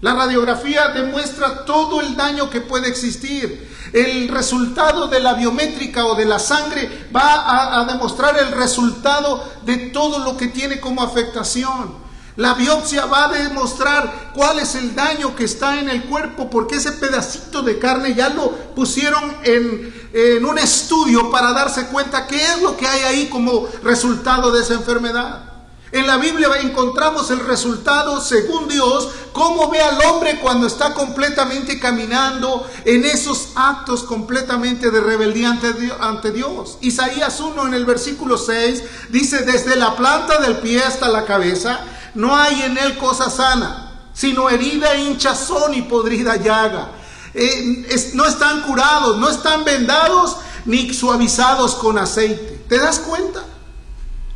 La 0.00 0.14
radiografía 0.14 0.88
demuestra 0.88 1.64
todo 1.64 2.00
el 2.00 2.16
daño 2.16 2.50
que 2.50 2.62
puede 2.62 2.88
existir. 2.88 3.72
El 3.92 4.26
resultado 4.26 5.06
de 5.06 5.20
la 5.20 5.34
biométrica 5.34 6.04
o 6.06 6.16
de 6.16 6.24
la 6.24 6.40
sangre 6.40 7.08
va 7.14 7.34
a, 7.34 7.80
a, 7.80 7.84
demostrar 7.84 8.36
el 8.40 8.50
resultado 8.50 9.40
de 9.62 9.76
todo 9.90 10.18
lo 10.18 10.36
que 10.36 10.48
tiene 10.48 10.80
como 10.80 11.00
afectación. 11.00 12.05
La 12.36 12.52
biopsia 12.52 13.06
va 13.06 13.24
a 13.24 13.32
demostrar 13.32 14.32
cuál 14.34 14.58
es 14.58 14.74
el 14.74 14.94
daño 14.94 15.34
que 15.34 15.44
está 15.44 15.80
en 15.80 15.88
el 15.88 16.04
cuerpo, 16.04 16.50
porque 16.50 16.76
ese 16.76 16.92
pedacito 16.92 17.62
de 17.62 17.78
carne 17.78 18.14
ya 18.14 18.28
lo 18.28 18.50
pusieron 18.74 19.36
en, 19.42 20.08
en 20.12 20.44
un 20.44 20.58
estudio 20.58 21.30
para 21.30 21.52
darse 21.52 21.86
cuenta 21.86 22.26
qué 22.26 22.42
es 22.42 22.60
lo 22.60 22.76
que 22.76 22.86
hay 22.86 23.02
ahí 23.02 23.28
como 23.28 23.66
resultado 23.82 24.52
de 24.52 24.62
esa 24.62 24.74
enfermedad. 24.74 25.56
En 25.92 26.06
la 26.06 26.18
Biblia 26.18 26.48
encontramos 26.60 27.30
el 27.30 27.40
resultado 27.40 28.20
según 28.20 28.68
Dios, 28.68 29.08
cómo 29.32 29.70
ve 29.70 29.80
al 29.80 29.98
hombre 30.02 30.40
cuando 30.40 30.66
está 30.66 30.92
completamente 30.92 31.78
caminando 31.78 32.68
en 32.84 33.04
esos 33.04 33.50
actos 33.54 34.02
completamente 34.02 34.90
de 34.90 35.00
rebeldía 35.00 35.58
ante 36.00 36.32
Dios. 36.32 36.76
Isaías 36.80 37.40
1 37.40 37.68
en 37.68 37.74
el 37.74 37.86
versículo 37.86 38.36
6 38.36 38.82
dice, 39.10 39.42
desde 39.42 39.76
la 39.76 39.96
planta 39.96 40.38
del 40.38 40.58
pie 40.58 40.82
hasta 40.82 41.08
la 41.08 41.24
cabeza, 41.24 41.80
no 42.16 42.34
hay 42.34 42.62
en 42.62 42.76
él 42.78 42.98
cosa 42.98 43.30
sana, 43.30 43.92
sino 44.12 44.50
herida, 44.50 44.96
hinchazón 44.96 45.74
y 45.74 45.82
podrida 45.82 46.36
llaga. 46.36 46.88
Eh, 47.34 48.10
no 48.14 48.24
están 48.24 48.62
curados, 48.62 49.18
no 49.18 49.28
están 49.28 49.64
vendados 49.64 50.36
ni 50.64 50.92
suavizados 50.92 51.74
con 51.76 51.98
aceite. 51.98 52.64
¿Te 52.68 52.78
das 52.78 52.98
cuenta? 52.98 53.44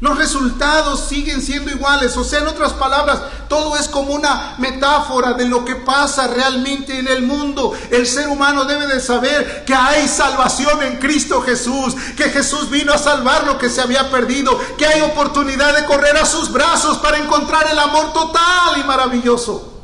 Los 0.00 0.16
resultados 0.16 1.08
siguen 1.08 1.42
siendo 1.42 1.70
iguales. 1.70 2.16
O 2.16 2.24
sea, 2.24 2.40
en 2.40 2.48
otras 2.48 2.72
palabras, 2.72 3.20
todo 3.48 3.76
es 3.76 3.86
como 3.86 4.14
una 4.14 4.54
metáfora 4.56 5.34
de 5.34 5.44
lo 5.44 5.62
que 5.62 5.76
pasa 5.76 6.26
realmente 6.26 6.98
en 6.98 7.06
el 7.06 7.22
mundo. 7.22 7.74
El 7.90 8.06
ser 8.06 8.28
humano 8.28 8.64
debe 8.64 8.86
de 8.86 8.98
saber 8.98 9.64
que 9.66 9.74
hay 9.74 10.08
salvación 10.08 10.82
en 10.82 10.96
Cristo 10.96 11.42
Jesús, 11.42 11.94
que 12.16 12.30
Jesús 12.30 12.70
vino 12.70 12.94
a 12.94 12.98
salvar 12.98 13.44
lo 13.44 13.58
que 13.58 13.68
se 13.68 13.82
había 13.82 14.10
perdido, 14.10 14.58
que 14.78 14.86
hay 14.86 15.02
oportunidad 15.02 15.76
de 15.76 15.84
correr 15.84 16.16
a 16.16 16.24
sus 16.24 16.50
brazos 16.50 16.96
para 16.98 17.18
encontrar 17.18 17.66
el 17.70 17.78
amor 17.78 18.14
total 18.14 18.78
y 18.78 18.84
maravilloso. 18.84 19.82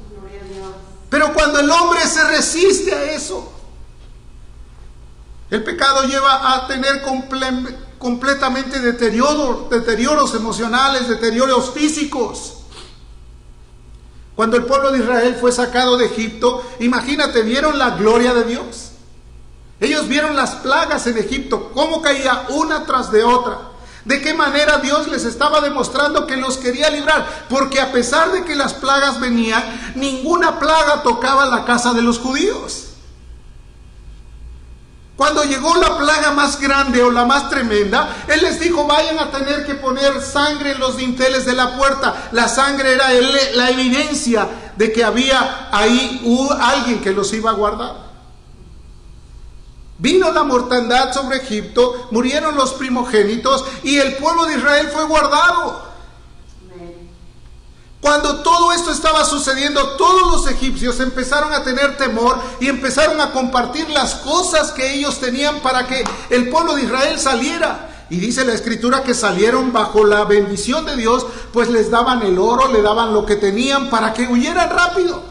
Pero 1.11 1.35
cuando 1.35 1.61
el 1.61 1.71
hombre 1.71 2.01
se 2.07 2.25
resiste 2.25 2.95
a 2.95 3.05
eso, 3.13 3.53
el 5.51 5.63
pecado 5.63 6.05
lleva 6.05 6.55
a 6.55 6.67
tener 6.67 7.03
completo 7.03 7.86
completamente 7.99 8.81
deterioro, 8.81 9.69
deterioros 9.71 10.35
emocionales, 10.35 11.09
deterioros 11.09 11.71
físicos. 11.73 12.55
Cuando 14.35 14.57
el 14.57 14.65
pueblo 14.65 14.93
de 14.93 14.99
Israel 14.99 15.37
fue 15.41 15.51
sacado 15.51 15.97
de 15.97 16.07
Egipto, 16.07 16.63
imagínate, 16.81 17.43
vieron 17.43 17.79
la 17.79 17.91
gloria 17.91 18.35
de 18.35 18.45
Dios. 18.45 18.91
Ellos 19.81 20.09
vieron 20.09 20.37
las 20.37 20.57
plagas 20.57 21.07
en 21.07 21.19
Egipto, 21.19 21.71
cómo 21.73 22.03
caía 22.03 22.47
una 22.51 22.85
tras 22.85 23.11
de 23.11 23.25
otra. 23.25 23.59
De 24.05 24.21
qué 24.23 24.35
manera 24.35 24.79
Dios 24.79 25.09
les 25.09 25.25
estaba 25.25 25.61
demostrando 25.61 26.27
que 26.27 26.37
los 26.37 26.59
quería 26.59 26.91
librar. 26.91 27.47
Porque 27.49 27.81
a 27.81 27.93
pesar 27.93 28.31
de 28.31 28.45
que 28.45 28.55
las 28.55 28.73
plagas 28.75 29.19
venían, 29.21 29.63
ninguna 29.97 30.59
plaga 30.59 31.03
tocaba 31.03 31.47
la 31.47 31.65
casa 31.65 31.93
de 31.93 32.03
los 32.03 32.19
judíos. 32.19 32.86
Cuando 35.17 35.45
llegó 35.45 35.75
la 35.77 35.97
plaga 35.97 36.33
más 36.33 36.61
grande 36.61 37.03
o 37.03 37.11
la 37.11 37.25
más 37.25 37.49
tremenda, 37.49 38.25
Él 38.29 38.43
les 38.43 38.61
dijo, 38.61 38.87
vayan 38.87 39.19
a 39.19 39.31
tener 39.31 39.65
que 39.65 39.75
poner 39.75 40.21
sangre 40.21 40.73
en 40.73 40.79
los 40.79 40.99
dinteles 40.99 41.47
de 41.47 41.55
la 41.55 41.75
puerta. 41.77 42.29
La 42.33 42.49
sangre 42.49 42.93
era 42.93 43.09
la 43.55 43.71
evidencia 43.71 44.47
de 44.77 44.93
que 44.93 45.03
había 45.03 45.69
ahí 45.73 46.23
alguien 46.61 47.01
que 47.01 47.13
los 47.13 47.33
iba 47.33 47.51
a 47.51 47.55
guardar. 47.55 48.07
Vino 49.99 50.31
la 50.31 50.45
mortandad 50.45 51.15
sobre 51.15 51.39
Egipto, 51.39 52.09
murieron 52.11 52.55
los 52.55 52.75
primogénitos 52.75 53.65
y 53.83 53.97
el 53.97 54.17
pueblo 54.17 54.45
de 54.45 54.59
Israel 54.59 54.91
fue 54.93 55.05
guardado. 55.05 55.86
Cuando 58.01 58.43
todo 58.43 58.73
esto 58.73 58.91
estaba 58.91 59.25
sucediendo, 59.25 59.97
todos 59.97 60.31
los 60.31 60.51
egipcios 60.51 61.01
empezaron 61.01 61.53
a 61.53 61.65
tener 61.65 61.97
temor 61.97 62.39
y 62.61 62.69
empezaron 62.69 63.21
a 63.21 63.33
compartir 63.33 63.89
las 63.91 64.17
cosas 64.17 64.71
que 64.71 64.95
ellos 64.95 65.19
tenían 65.19 65.61
para 65.61 65.87
que 65.87 66.05
el 66.31 66.49
pueblo 66.51 66.75
de 66.75 66.85
Israel 66.85 67.19
saliera. 67.19 68.07
Y 68.09 68.19
dice 68.19 68.45
la 68.45 68.53
escritura 68.53 69.03
que 69.03 69.15
salieron 69.15 69.73
bajo 69.73 70.05
la 70.05 70.25
bendición 70.25 70.85
de 70.85 70.97
Dios, 70.97 71.27
pues 71.53 71.69
les 71.69 71.91
daban 71.91 72.23
el 72.23 72.39
oro, 72.39 72.71
le 72.71 72.83
daban 72.83 73.13
lo 73.13 73.27
que 73.27 73.37
tenían 73.37 73.91
para 73.91 74.13
que 74.13 74.29
huyeran 74.29 74.71
rápido. 74.71 75.23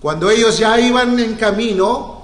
Cuando 0.00 0.28
ellos 0.30 0.58
ya 0.58 0.78
iban 0.80 1.18
en 1.18 1.36
camino, 1.36 2.20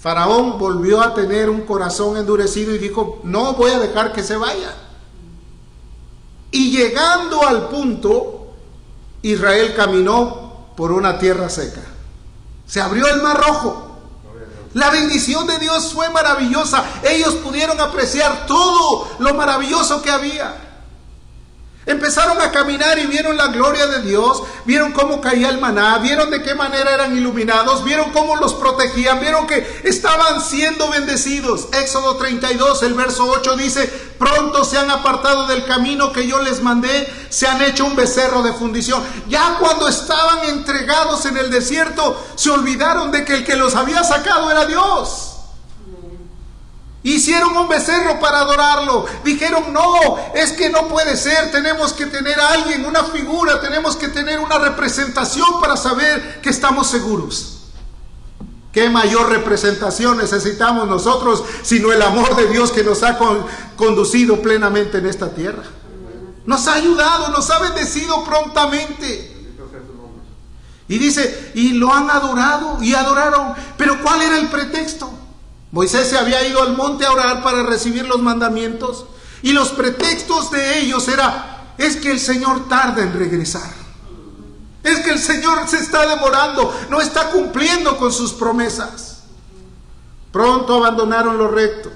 Faraón 0.00 0.58
volvió 0.58 1.00
a 1.00 1.14
tener 1.14 1.50
un 1.50 1.62
corazón 1.62 2.16
endurecido 2.16 2.74
y 2.74 2.78
dijo, 2.78 3.20
no 3.22 3.54
voy 3.54 3.70
a 3.70 3.78
dejar 3.78 4.12
que 4.12 4.22
se 4.22 4.36
vayan. 4.36 4.83
Y 6.54 6.70
llegando 6.70 7.44
al 7.44 7.68
punto, 7.68 8.54
Israel 9.22 9.74
caminó 9.74 10.68
por 10.76 10.92
una 10.92 11.18
tierra 11.18 11.50
seca. 11.50 11.80
Se 12.64 12.80
abrió 12.80 13.08
el 13.08 13.20
mar 13.22 13.40
rojo. 13.44 13.98
La 14.74 14.88
bendición 14.90 15.48
de 15.48 15.58
Dios 15.58 15.92
fue 15.92 16.08
maravillosa. 16.10 16.84
Ellos 17.02 17.34
pudieron 17.42 17.80
apreciar 17.80 18.46
todo 18.46 19.08
lo 19.18 19.34
maravilloso 19.34 20.00
que 20.00 20.12
había. 20.12 20.63
Empezaron 21.86 22.40
a 22.40 22.50
caminar 22.50 22.98
y 22.98 23.06
vieron 23.06 23.36
la 23.36 23.48
gloria 23.48 23.86
de 23.86 24.02
Dios, 24.02 24.42
vieron 24.64 24.92
cómo 24.92 25.20
caía 25.20 25.50
el 25.50 25.58
maná, 25.58 25.98
vieron 25.98 26.30
de 26.30 26.42
qué 26.42 26.54
manera 26.54 26.94
eran 26.94 27.14
iluminados, 27.14 27.84
vieron 27.84 28.10
cómo 28.10 28.36
los 28.36 28.54
protegían, 28.54 29.20
vieron 29.20 29.46
que 29.46 29.82
estaban 29.84 30.40
siendo 30.40 30.88
bendecidos. 30.88 31.68
Éxodo 31.72 32.16
32, 32.16 32.82
el 32.84 32.94
verso 32.94 33.26
8 33.26 33.56
dice, 33.58 33.86
pronto 34.18 34.64
se 34.64 34.78
han 34.78 34.90
apartado 34.90 35.46
del 35.46 35.66
camino 35.66 36.10
que 36.10 36.26
yo 36.26 36.40
les 36.40 36.62
mandé, 36.62 37.12
se 37.28 37.46
han 37.46 37.60
hecho 37.60 37.84
un 37.84 37.96
becerro 37.96 38.42
de 38.42 38.54
fundición. 38.54 39.02
Ya 39.28 39.58
cuando 39.60 39.86
estaban 39.86 40.48
entregados 40.48 41.26
en 41.26 41.36
el 41.36 41.50
desierto, 41.50 42.18
se 42.34 42.50
olvidaron 42.50 43.12
de 43.12 43.26
que 43.26 43.34
el 43.34 43.44
que 43.44 43.56
los 43.56 43.74
había 43.74 44.02
sacado 44.04 44.50
era 44.50 44.64
Dios. 44.64 45.33
Hicieron 47.04 47.54
un 47.54 47.68
becerro 47.68 48.18
para 48.18 48.40
adorarlo. 48.40 49.04
Dijeron, 49.22 49.74
no, 49.74 50.16
es 50.34 50.52
que 50.52 50.70
no 50.70 50.88
puede 50.88 51.18
ser. 51.18 51.52
Tenemos 51.52 51.92
que 51.92 52.06
tener 52.06 52.40
a 52.40 52.48
alguien, 52.48 52.86
una 52.86 53.04
figura, 53.04 53.60
tenemos 53.60 53.94
que 53.94 54.08
tener 54.08 54.40
una 54.40 54.58
representación 54.58 55.60
para 55.60 55.76
saber 55.76 56.40
que 56.40 56.48
estamos 56.48 56.86
seguros. 56.86 57.58
¿Qué 58.72 58.88
mayor 58.88 59.28
representación 59.28 60.16
necesitamos 60.16 60.88
nosotros 60.88 61.44
sino 61.62 61.92
el 61.92 62.00
amor 62.00 62.34
de 62.36 62.48
Dios 62.48 62.72
que 62.72 62.82
nos 62.82 63.02
ha 63.02 63.18
con, 63.18 63.44
conducido 63.76 64.40
plenamente 64.40 64.96
en 64.96 65.06
esta 65.06 65.28
tierra? 65.28 65.62
Nos 66.46 66.66
ha 66.68 66.72
ayudado, 66.72 67.28
nos 67.28 67.50
ha 67.50 67.58
bendecido 67.58 68.24
prontamente. 68.24 69.30
Y 70.88 70.96
dice, 70.96 71.52
y 71.54 71.74
lo 71.74 71.92
han 71.92 72.10
adorado 72.10 72.82
y 72.82 72.94
adoraron. 72.94 73.52
Pero 73.76 74.02
¿cuál 74.02 74.22
era 74.22 74.38
el 74.38 74.48
pretexto? 74.48 75.10
Moisés 75.74 76.08
se 76.08 76.16
había 76.16 76.46
ido 76.46 76.62
al 76.62 76.76
monte 76.76 77.04
a 77.04 77.10
orar 77.10 77.42
para 77.42 77.64
recibir 77.64 78.06
los 78.06 78.22
mandamientos 78.22 79.06
y 79.42 79.50
los 79.50 79.70
pretextos 79.70 80.52
de 80.52 80.78
ellos 80.78 81.08
era, 81.08 81.74
es 81.76 81.96
que 81.96 82.12
el 82.12 82.20
Señor 82.20 82.68
tarda 82.68 83.02
en 83.02 83.12
regresar. 83.12 83.74
Es 84.84 85.00
que 85.00 85.10
el 85.10 85.18
Señor 85.18 85.66
se 85.66 85.78
está 85.78 86.06
demorando, 86.06 86.72
no 86.90 87.00
está 87.00 87.30
cumpliendo 87.30 87.96
con 87.96 88.12
sus 88.12 88.34
promesas. 88.34 89.24
Pronto 90.30 90.76
abandonaron 90.76 91.38
lo 91.38 91.48
recto, 91.48 91.90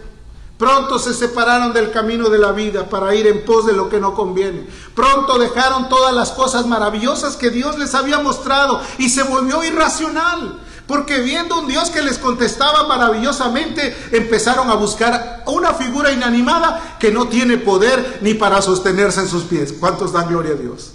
Pronto 0.59 0.99
se 0.99 1.15
separaron 1.15 1.73
del 1.73 1.93
camino 1.93 2.29
de 2.31 2.39
la 2.39 2.51
vida 2.51 2.89
para 2.89 3.15
ir 3.15 3.29
en 3.29 3.45
pos 3.45 3.65
de 3.65 3.75
lo 3.75 3.89
que 3.89 4.01
no 4.01 4.13
conviene. 4.15 4.67
Pronto 4.93 5.39
dejaron 5.39 5.89
todas 5.89 6.13
las 6.13 6.33
cosas 6.33 6.67
maravillosas 6.67 7.37
que 7.37 7.51
Dios 7.51 7.79
les 7.79 7.95
había 7.95 8.19
mostrado 8.19 8.83
y 8.99 9.09
se 9.09 9.23
volvió 9.23 9.63
irracional. 9.63 10.59
Porque 10.89 11.21
viendo 11.21 11.61
un 11.61 11.69
Dios 11.69 11.91
que 11.91 12.01
les 12.01 12.17
contestaba 12.17 12.89
maravillosamente, 12.89 13.95
empezaron 14.11 14.71
a 14.71 14.75
buscar 14.75 15.45
una 15.47 15.75
figura 15.75 16.11
inanimada 16.11 16.97
que 16.99 17.13
no 17.13 17.29
tiene 17.29 17.59
poder 17.59 18.21
ni 18.23 18.33
para 18.33 18.63
sostenerse 18.63 19.21
en 19.21 19.29
sus 19.29 19.45
pies. 19.45 19.75
¿Cuántos 19.79 20.15
dan 20.15 20.29
gloria 20.29 20.53
a 20.53 20.57
Dios? 20.57 20.95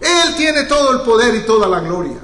Él 0.00 0.36
tiene 0.36 0.64
todo 0.64 0.92
el 0.92 1.00
poder 1.00 1.34
y 1.34 1.46
toda 1.46 1.66
la 1.66 1.80
gloria. 1.80 2.20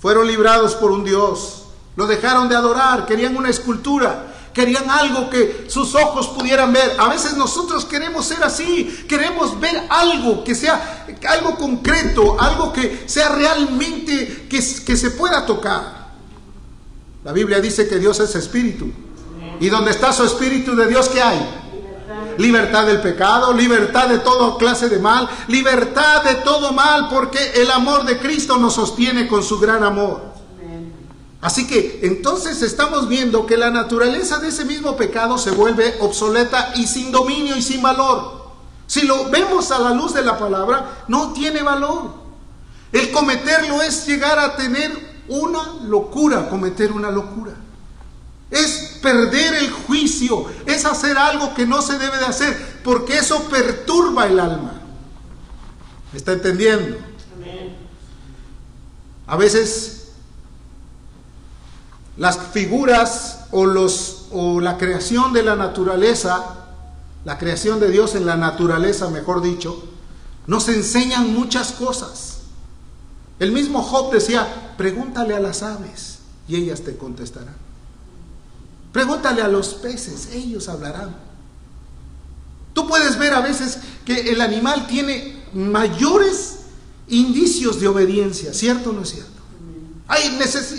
Fueron 0.00 0.26
librados 0.26 0.74
por 0.74 0.90
un 0.90 1.04
Dios. 1.04 1.66
Lo 1.94 2.08
dejaron 2.08 2.48
de 2.48 2.56
adorar, 2.56 3.06
querían 3.06 3.36
una 3.36 3.48
escultura 3.48 4.35
querían 4.56 4.88
algo 4.88 5.28
que 5.28 5.66
sus 5.68 5.94
ojos 5.94 6.28
pudieran 6.28 6.72
ver. 6.72 6.96
A 6.98 7.10
veces 7.10 7.36
nosotros 7.36 7.84
queremos 7.84 8.24
ser 8.24 8.42
así, 8.42 9.04
queremos 9.06 9.60
ver 9.60 9.82
algo 9.90 10.42
que 10.42 10.54
sea 10.54 11.04
algo 11.28 11.56
concreto, 11.56 12.40
algo 12.40 12.72
que 12.72 13.04
sea 13.04 13.28
realmente 13.28 14.46
que, 14.48 14.56
que 14.56 14.96
se 14.96 15.10
pueda 15.10 15.44
tocar. 15.44 16.06
La 17.22 17.32
Biblia 17.32 17.60
dice 17.60 17.86
que 17.86 17.98
Dios 17.98 18.18
es 18.20 18.34
espíritu. 18.34 18.90
Y 19.60 19.68
donde 19.68 19.90
está 19.90 20.10
su 20.10 20.24
espíritu 20.24 20.74
de 20.74 20.86
Dios, 20.86 21.10
¿qué 21.10 21.20
hay? 21.20 21.38
Libertad 22.38 22.86
del 22.86 23.02
pecado, 23.02 23.52
libertad 23.52 24.08
de 24.08 24.20
toda 24.20 24.56
clase 24.56 24.88
de 24.88 24.98
mal, 24.98 25.28
libertad 25.48 26.24
de 26.24 26.36
todo 26.36 26.72
mal, 26.72 27.10
porque 27.10 27.52
el 27.56 27.70
amor 27.70 28.06
de 28.06 28.18
Cristo 28.18 28.56
nos 28.56 28.72
sostiene 28.72 29.28
con 29.28 29.42
su 29.42 29.58
gran 29.58 29.84
amor. 29.84 30.35
Así 31.40 31.66
que 31.66 32.00
entonces 32.02 32.62
estamos 32.62 33.08
viendo 33.08 33.46
que 33.46 33.56
la 33.56 33.70
naturaleza 33.70 34.38
de 34.38 34.48
ese 34.48 34.64
mismo 34.64 34.96
pecado 34.96 35.38
se 35.38 35.50
vuelve 35.50 35.96
obsoleta 36.00 36.72
y 36.76 36.86
sin 36.86 37.12
dominio 37.12 37.56
y 37.56 37.62
sin 37.62 37.82
valor. 37.82 38.46
Si 38.86 39.02
lo 39.02 39.28
vemos 39.30 39.70
a 39.70 39.78
la 39.78 39.90
luz 39.90 40.14
de 40.14 40.22
la 40.22 40.38
palabra, 40.38 41.04
no 41.08 41.32
tiene 41.32 41.62
valor. 41.62 42.14
El 42.92 43.10
cometerlo 43.10 43.82
es 43.82 44.06
llegar 44.06 44.38
a 44.38 44.56
tener 44.56 45.24
una 45.28 45.74
locura, 45.84 46.48
cometer 46.48 46.92
una 46.92 47.10
locura. 47.10 47.52
Es 48.50 48.98
perder 49.02 49.54
el 49.56 49.70
juicio, 49.72 50.46
es 50.66 50.84
hacer 50.84 51.18
algo 51.18 51.52
que 51.54 51.66
no 51.66 51.82
se 51.82 51.98
debe 51.98 52.16
de 52.18 52.26
hacer, 52.26 52.80
porque 52.84 53.18
eso 53.18 53.42
perturba 53.48 54.26
el 54.26 54.38
alma. 54.38 54.80
¿Me 56.12 56.18
está 56.18 56.32
entendiendo? 56.32 56.96
A 59.26 59.36
veces 59.36 60.05
las 62.16 62.38
figuras 62.38 63.46
o, 63.50 64.60
la 64.60 64.78
creación 64.78 65.32
de 65.32 65.42
la 65.42 65.56
naturaleza, 65.56 66.56
la 67.24 67.38
creación 67.38 67.80
de 67.80 67.90
Dios 67.90 68.14
en 68.14 68.26
la 68.26 68.36
naturaleza, 68.36 69.08
mejor 69.10 69.42
dicho, 69.42 69.84
nos 70.46 70.68
enseñan 70.68 71.34
muchas 71.34 71.72
cosas. 71.72 72.38
El 73.38 73.52
mismo 73.52 73.82
Job 73.82 74.12
decía, 74.12 74.74
pregúntale 74.76 75.34
a 75.34 75.40
las 75.40 75.62
aves 75.62 76.18
y 76.48 76.56
ellas 76.56 76.82
te 76.82 76.96
contestarán. 76.96 77.56
Pregúntale 78.92 79.42
a 79.42 79.48
los 79.48 79.74
peces, 79.74 80.30
ellos 80.32 80.68
hablarán. 80.68 81.14
Tú 82.72 82.86
puedes 82.86 83.18
ver 83.18 83.34
a 83.34 83.40
veces 83.40 83.78
que 84.04 84.32
el 84.32 84.40
animal 84.40 84.86
tiene 84.86 85.44
mayores 85.52 86.60
indicios 87.08 87.80
de 87.80 87.88
obediencia, 87.88 88.54
¿cierto 88.54 88.90
o 88.90 88.92
no 88.92 89.02
es 89.02 89.10
cierto? 89.10 89.35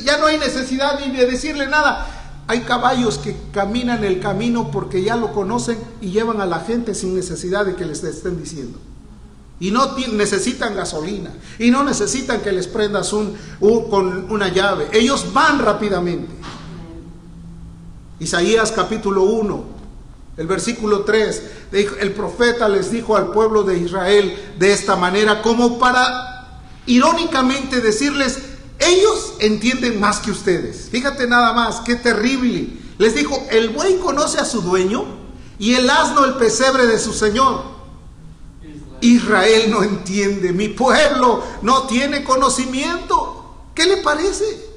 Ya 0.03 0.17
no 0.17 0.27
hay 0.27 0.37
necesidad 0.37 0.99
de 0.99 1.25
decirle 1.25 1.67
nada. 1.67 2.07
Hay 2.47 2.61
caballos 2.61 3.17
que 3.17 3.35
caminan 3.51 4.05
el 4.05 4.21
camino 4.21 4.71
porque 4.71 5.03
ya 5.03 5.17
lo 5.17 5.33
conocen 5.33 5.77
y 5.99 6.11
llevan 6.11 6.39
a 6.39 6.45
la 6.45 6.61
gente 6.61 6.95
sin 6.95 7.13
necesidad 7.13 7.65
de 7.65 7.75
que 7.75 7.85
les 7.85 8.03
estén 8.03 8.41
diciendo. 8.41 8.79
Y 9.59 9.71
no 9.71 9.95
necesitan 10.13 10.75
gasolina. 10.75 11.31
Y 11.59 11.71
no 11.71 11.83
necesitan 11.83 12.41
que 12.41 12.51
les 12.53 12.67
prendas 12.67 13.11
un, 13.11 13.35
con 13.89 14.31
una 14.31 14.47
llave. 14.47 14.87
Ellos 14.93 15.33
van 15.33 15.59
rápidamente. 15.59 16.33
Isaías 18.19 18.71
capítulo 18.71 19.23
1, 19.23 19.63
el 20.37 20.47
versículo 20.47 21.01
3. 21.01 21.43
El 21.99 22.13
profeta 22.13 22.69
les 22.69 22.91
dijo 22.91 23.17
al 23.17 23.31
pueblo 23.31 23.63
de 23.63 23.77
Israel 23.77 24.53
de 24.57 24.71
esta 24.71 24.95
manera 24.95 25.41
como 25.41 25.77
para 25.77 26.37
irónicamente 26.85 27.81
decirles, 27.81 28.39
ellos 28.87 29.33
entienden 29.39 29.99
más 29.99 30.19
que 30.19 30.31
ustedes. 30.31 30.89
Fíjate 30.89 31.27
nada 31.27 31.53
más, 31.53 31.81
qué 31.81 31.95
terrible. 31.95 32.69
Les 32.97 33.15
dijo, 33.15 33.45
el 33.51 33.69
buey 33.69 33.97
conoce 33.97 34.39
a 34.39 34.45
su 34.45 34.61
dueño 34.61 35.05
y 35.59 35.75
el 35.75 35.89
asno 35.89 36.25
el 36.25 36.35
pesebre 36.35 36.87
de 36.87 36.99
su 36.99 37.13
señor. 37.13 37.77
Israel 39.01 39.69
no 39.69 39.83
entiende, 39.83 40.51
mi 40.53 40.69
pueblo 40.69 41.43
no 41.61 41.83
tiene 41.83 42.23
conocimiento. 42.23 43.67
¿Qué 43.75 43.85
le 43.85 43.97
parece? 43.97 44.67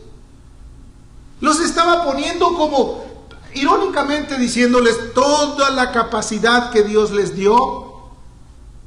Los 1.40 1.60
estaba 1.60 2.04
poniendo 2.04 2.54
como 2.54 3.10
irónicamente 3.54 4.38
diciéndoles 4.38 5.14
toda 5.14 5.70
la 5.70 5.90
capacidad 5.90 6.70
que 6.70 6.82
Dios 6.82 7.10
les 7.10 7.34
dio, 7.34 8.10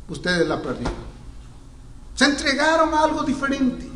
ustedes 0.08 0.48
la 0.48 0.62
perdieron. 0.62 0.94
Se 2.16 2.26
entregaron 2.26 2.94
a 2.94 3.04
algo 3.04 3.24
diferente. 3.24 3.93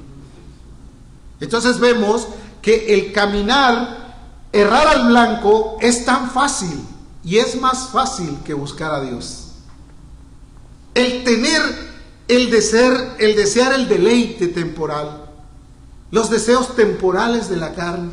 Entonces 1.39 1.79
vemos 1.79 2.27
que 2.61 2.93
el 2.93 3.13
caminar, 3.13 4.15
errar 4.51 4.87
al 4.87 5.07
blanco 5.07 5.77
es 5.81 6.05
tan 6.05 6.31
fácil 6.31 6.81
y 7.23 7.37
es 7.37 7.59
más 7.59 7.89
fácil 7.89 8.39
que 8.43 8.53
buscar 8.53 8.93
a 8.93 9.01
Dios. 9.01 9.51
El 10.93 11.23
tener 11.23 11.61
el 12.27 12.49
desear, 12.49 13.15
el 13.19 13.35
desear 13.35 13.73
el 13.73 13.87
deleite 13.87 14.47
temporal, 14.47 15.29
los 16.11 16.29
deseos 16.29 16.75
temporales 16.75 17.49
de 17.49 17.57
la 17.57 17.73
carne, 17.73 18.11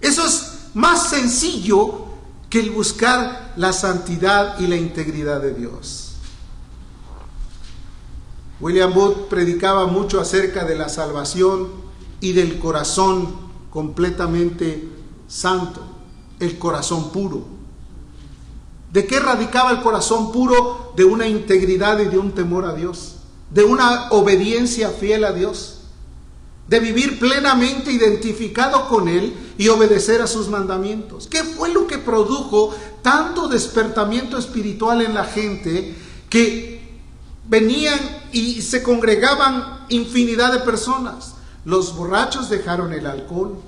eso 0.00 0.26
es 0.26 0.70
más 0.74 1.10
sencillo 1.10 2.06
que 2.48 2.60
el 2.60 2.70
buscar 2.70 3.52
la 3.56 3.72
santidad 3.72 4.58
y 4.58 4.66
la 4.66 4.76
integridad 4.76 5.40
de 5.40 5.54
Dios. 5.54 6.12
William 8.60 8.92
Booth 8.92 9.28
predicaba 9.28 9.86
mucho 9.86 10.20
acerca 10.20 10.64
de 10.64 10.76
la 10.76 10.88
salvación 10.88 11.81
y 12.22 12.32
del 12.32 12.58
corazón 12.58 13.28
completamente 13.68 14.88
santo, 15.28 15.82
el 16.38 16.58
corazón 16.58 17.10
puro. 17.10 17.44
¿De 18.92 19.06
qué 19.06 19.18
radicaba 19.20 19.72
el 19.72 19.82
corazón 19.82 20.32
puro? 20.32 20.92
De 20.96 21.04
una 21.04 21.26
integridad 21.26 21.98
y 21.98 22.06
de 22.06 22.18
un 22.18 22.32
temor 22.32 22.64
a 22.64 22.74
Dios, 22.74 23.16
de 23.50 23.64
una 23.64 24.10
obediencia 24.10 24.90
fiel 24.90 25.24
a 25.24 25.32
Dios, 25.32 25.80
de 26.68 26.78
vivir 26.78 27.18
plenamente 27.18 27.90
identificado 27.90 28.88
con 28.88 29.08
Él 29.08 29.34
y 29.58 29.68
obedecer 29.68 30.22
a 30.22 30.28
sus 30.28 30.48
mandamientos. 30.48 31.26
¿Qué 31.26 31.42
fue 31.42 31.70
lo 31.70 31.88
que 31.88 31.98
produjo 31.98 32.72
tanto 33.02 33.48
despertamiento 33.48 34.38
espiritual 34.38 35.02
en 35.02 35.14
la 35.14 35.24
gente 35.24 35.96
que 36.30 37.00
venían 37.48 37.98
y 38.30 38.62
se 38.62 38.82
congregaban 38.82 39.86
infinidad 39.88 40.52
de 40.52 40.60
personas? 40.60 41.31
Los 41.64 41.96
borrachos 41.96 42.48
dejaron 42.48 42.92
el 42.92 43.06
alcohol. 43.06 43.58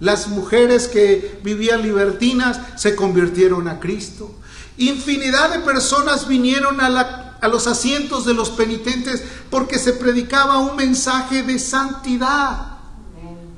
Las 0.00 0.28
mujeres 0.28 0.88
que 0.88 1.40
vivían 1.42 1.82
libertinas 1.82 2.60
se 2.76 2.94
convirtieron 2.96 3.68
a 3.68 3.80
Cristo. 3.80 4.30
Infinidad 4.78 5.50
de 5.50 5.60
personas 5.60 6.28
vinieron 6.28 6.80
a, 6.80 7.38
a, 7.40 7.48
los 7.48 7.66
asientos 7.66 8.26
de 8.26 8.34
los 8.34 8.50
penitentes 8.50 9.22
porque 9.48 9.78
se 9.78 9.94
predicaba 9.94 10.58
un 10.58 10.76
mensaje 10.76 11.42
de 11.42 11.58
santidad. 11.58 12.76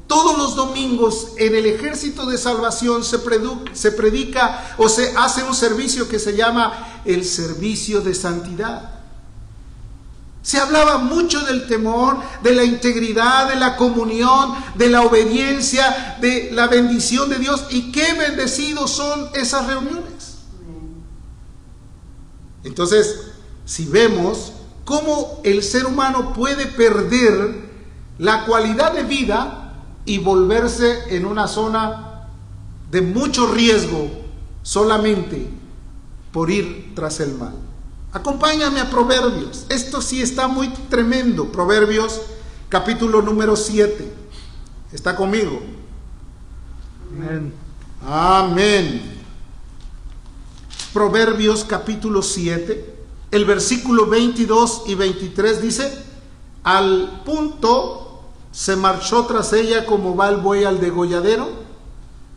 Todos 0.07 0.39
los 0.39 0.57
domingos 0.57 1.33
en 1.37 1.55
el 1.55 1.67
ejército 1.67 2.25
de 2.25 2.39
salvación 2.39 3.05
se, 3.05 3.19
se 3.75 3.93
predica 3.93 4.75
o 4.79 4.89
se 4.89 5.15
hace 5.17 5.43
un 5.43 5.55
servicio 5.55 6.09
que 6.09 6.19
se 6.19 6.35
llama 6.35 7.03
el 7.05 7.25
servicio 7.25 8.01
de 8.01 8.15
santidad. 8.15 8.98
Se 10.49 10.57
hablaba 10.57 10.97
mucho 10.97 11.43
del 11.43 11.67
temor, 11.67 12.17
de 12.43 12.55
la 12.55 12.65
integridad, 12.65 13.51
de 13.51 13.57
la 13.57 13.77
comunión, 13.77 14.55
de 14.77 14.89
la 14.89 15.03
obediencia, 15.03 16.17
de 16.23 16.49
la 16.53 16.69
bendición 16.69 17.29
de 17.29 17.39
Dios. 17.39 17.67
Y 17.69 17.93
qué 17.93 18.15
bendecidos 18.15 18.93
son 18.93 19.29
esas 19.35 19.67
reuniones. 19.67 20.39
Entonces, 22.65 23.27
si 23.67 23.85
vemos 23.85 24.55
cómo 24.87 25.39
el 25.45 25.63
ser 25.63 25.85
humano 25.85 26.33
puede 26.33 26.65
perder 26.65 27.69
la 28.17 28.47
cualidad 28.47 28.95
de 28.95 29.03
vida 29.03 29.75
y 30.07 30.17
volverse 30.17 31.15
en 31.15 31.27
una 31.27 31.47
zona 31.47 32.27
de 32.91 33.03
mucho 33.03 33.53
riesgo 33.53 34.09
solamente 34.63 35.47
por 36.33 36.51
ir 36.51 36.95
tras 36.95 37.21
el 37.21 37.35
mal. 37.35 37.68
Acompáñame 38.13 38.81
a 38.81 38.91
Proverbios. 38.91 39.67
Esto 39.69 40.01
sí 40.01 40.23
está 40.23 40.49
muy 40.49 40.69
tremendo. 40.89 41.53
Proverbios 41.53 42.21
capítulo 42.69 43.23
número 43.23 43.57
7. 43.57 44.13
¿Está 44.93 45.15
conmigo? 45.15 45.61
Amén. 47.13 47.53
Amén. 48.07 49.19
Proverbios 50.93 51.65
capítulo 51.65 52.23
7, 52.23 52.95
el 53.31 53.45
versículo 53.45 54.07
22 54.07 54.85
y 54.87 54.95
23 54.95 55.61
dice, 55.61 55.93
al 56.65 57.23
punto 57.27 58.23
se 58.53 58.75
marchó 58.75 59.27
tras 59.27 59.53
ella 59.53 59.85
como 59.85 60.17
va 60.17 60.31
el 60.31 60.39
buey 60.39 60.65
al 60.65 60.81
degolladero 60.81 61.51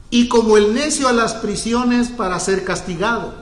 y 0.10 0.28
como 0.28 0.58
el 0.58 0.74
necio 0.74 1.08
a 1.08 1.14
las 1.14 1.34
prisiones 1.36 2.10
para 2.10 2.40
ser 2.40 2.66
castigado. 2.66 3.34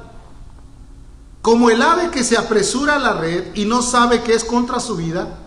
Como 1.42 1.70
el 1.70 1.82
ave 1.82 2.12
que 2.12 2.24
se 2.24 2.38
apresura 2.38 2.96
a 2.96 3.00
la 3.00 3.14
red 3.14 3.56
y 3.56 3.66
no 3.66 3.82
sabe 3.82 4.22
que 4.24 4.34
es 4.34 4.44
contra 4.44 4.80
su 4.80 4.96
vida, 4.96 5.38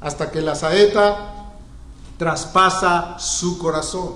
hasta 0.00 0.30
que 0.30 0.40
la 0.40 0.54
saeta 0.54 1.34
traspasa 2.18 3.16
su 3.18 3.58
corazón. 3.58 4.14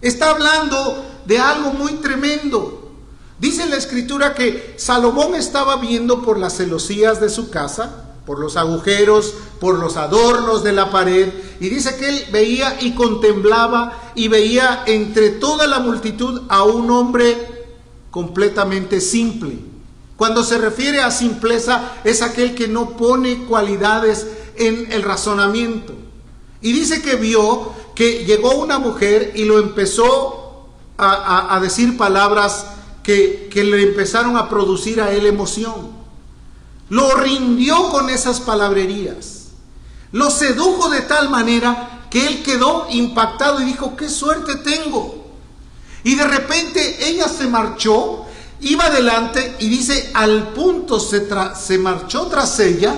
Está 0.00 0.30
hablando 0.30 1.04
de 1.26 1.38
algo 1.38 1.72
muy 1.72 1.94
tremendo. 1.94 2.90
Dice 3.38 3.66
la 3.66 3.76
escritura 3.76 4.34
que 4.34 4.74
Salomón 4.78 5.34
estaba 5.34 5.76
viendo 5.76 6.22
por 6.22 6.38
las 6.38 6.56
celosías 6.56 7.20
de 7.20 7.28
su 7.28 7.50
casa, 7.50 8.06
por 8.24 8.38
los 8.38 8.56
agujeros, 8.56 9.34
por 9.60 9.78
los 9.78 9.96
adornos 9.96 10.62
de 10.62 10.72
la 10.72 10.90
pared, 10.90 11.32
y 11.58 11.68
dice 11.68 11.96
que 11.96 12.08
él 12.08 12.24
veía 12.32 12.78
y 12.80 12.94
contemplaba 12.94 14.12
y 14.14 14.28
veía 14.28 14.84
entre 14.86 15.30
toda 15.30 15.66
la 15.66 15.80
multitud 15.80 16.42
a 16.48 16.64
un 16.64 16.90
hombre 16.90 17.66
completamente 18.10 19.00
simple. 19.00 19.69
Cuando 20.20 20.44
se 20.44 20.58
refiere 20.58 21.00
a 21.00 21.10
simpleza 21.10 21.92
es 22.04 22.20
aquel 22.20 22.54
que 22.54 22.68
no 22.68 22.90
pone 22.90 23.46
cualidades 23.46 24.26
en 24.54 24.92
el 24.92 25.02
razonamiento. 25.02 25.94
Y 26.60 26.72
dice 26.72 27.00
que 27.00 27.14
vio 27.16 27.72
que 27.94 28.26
llegó 28.26 28.50
una 28.56 28.78
mujer 28.78 29.32
y 29.34 29.46
lo 29.46 29.58
empezó 29.58 30.68
a, 30.98 31.58
decir 31.62 31.96
palabras 31.96 32.66
que, 33.02 33.48
que 33.50 33.64
le 33.64 33.82
empezaron 33.82 34.36
a 34.36 34.50
producir 34.50 35.00
a 35.00 35.10
él 35.10 35.24
emoción. 35.24 35.90
Lo 36.90 37.14
rindió 37.14 37.88
con 37.88 38.10
esas 38.10 38.40
palabrerías. 38.40 39.52
Lo 40.12 40.28
sedujo 40.28 40.90
de 40.90 41.00
tal 41.00 41.30
manera 41.30 42.08
que 42.10 42.26
él 42.26 42.42
quedó 42.42 42.88
impactado 42.90 43.62
y 43.62 43.64
dijo, 43.64 43.96
qué 43.96 44.10
suerte 44.10 44.56
tengo. 44.56 45.30
Y 46.04 46.14
de 46.14 46.24
repente 46.24 47.08
ella 47.08 47.26
se 47.26 47.46
marchó, 47.46 48.26
iba 48.62 48.86
adelante 48.86 49.56
y 49.58 49.68
dice, 49.68 50.10
al 50.14 50.48
punto 50.48 51.00
se, 51.00 51.28
se 51.54 51.78
marchó 51.78 52.26
tras 52.26 52.58
ella 52.60 52.94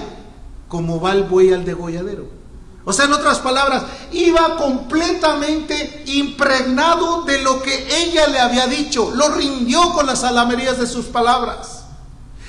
como 0.68 1.00
va 1.00 1.12
el 1.12 1.24
buey 1.24 1.52
al 1.52 1.64
degolladero. 1.64 2.42
O 2.84 2.92
sea, 2.92 3.04
en 3.04 3.12
otras 3.12 3.38
palabras, 3.38 3.84
iba 4.10 4.56
completamente 4.56 6.02
impregnado 6.06 7.22
de 7.22 7.42
lo 7.42 7.62
que 7.62 7.86
ella 8.02 8.26
le 8.26 8.40
había 8.40 8.66
dicho. 8.66 9.12
Lo 9.14 9.28
rindió 9.28 9.92
con 9.92 10.06
las 10.06 10.24
alamerías 10.24 10.78
de 10.78 10.86
sus 10.86 11.06
palabras. 11.06 11.81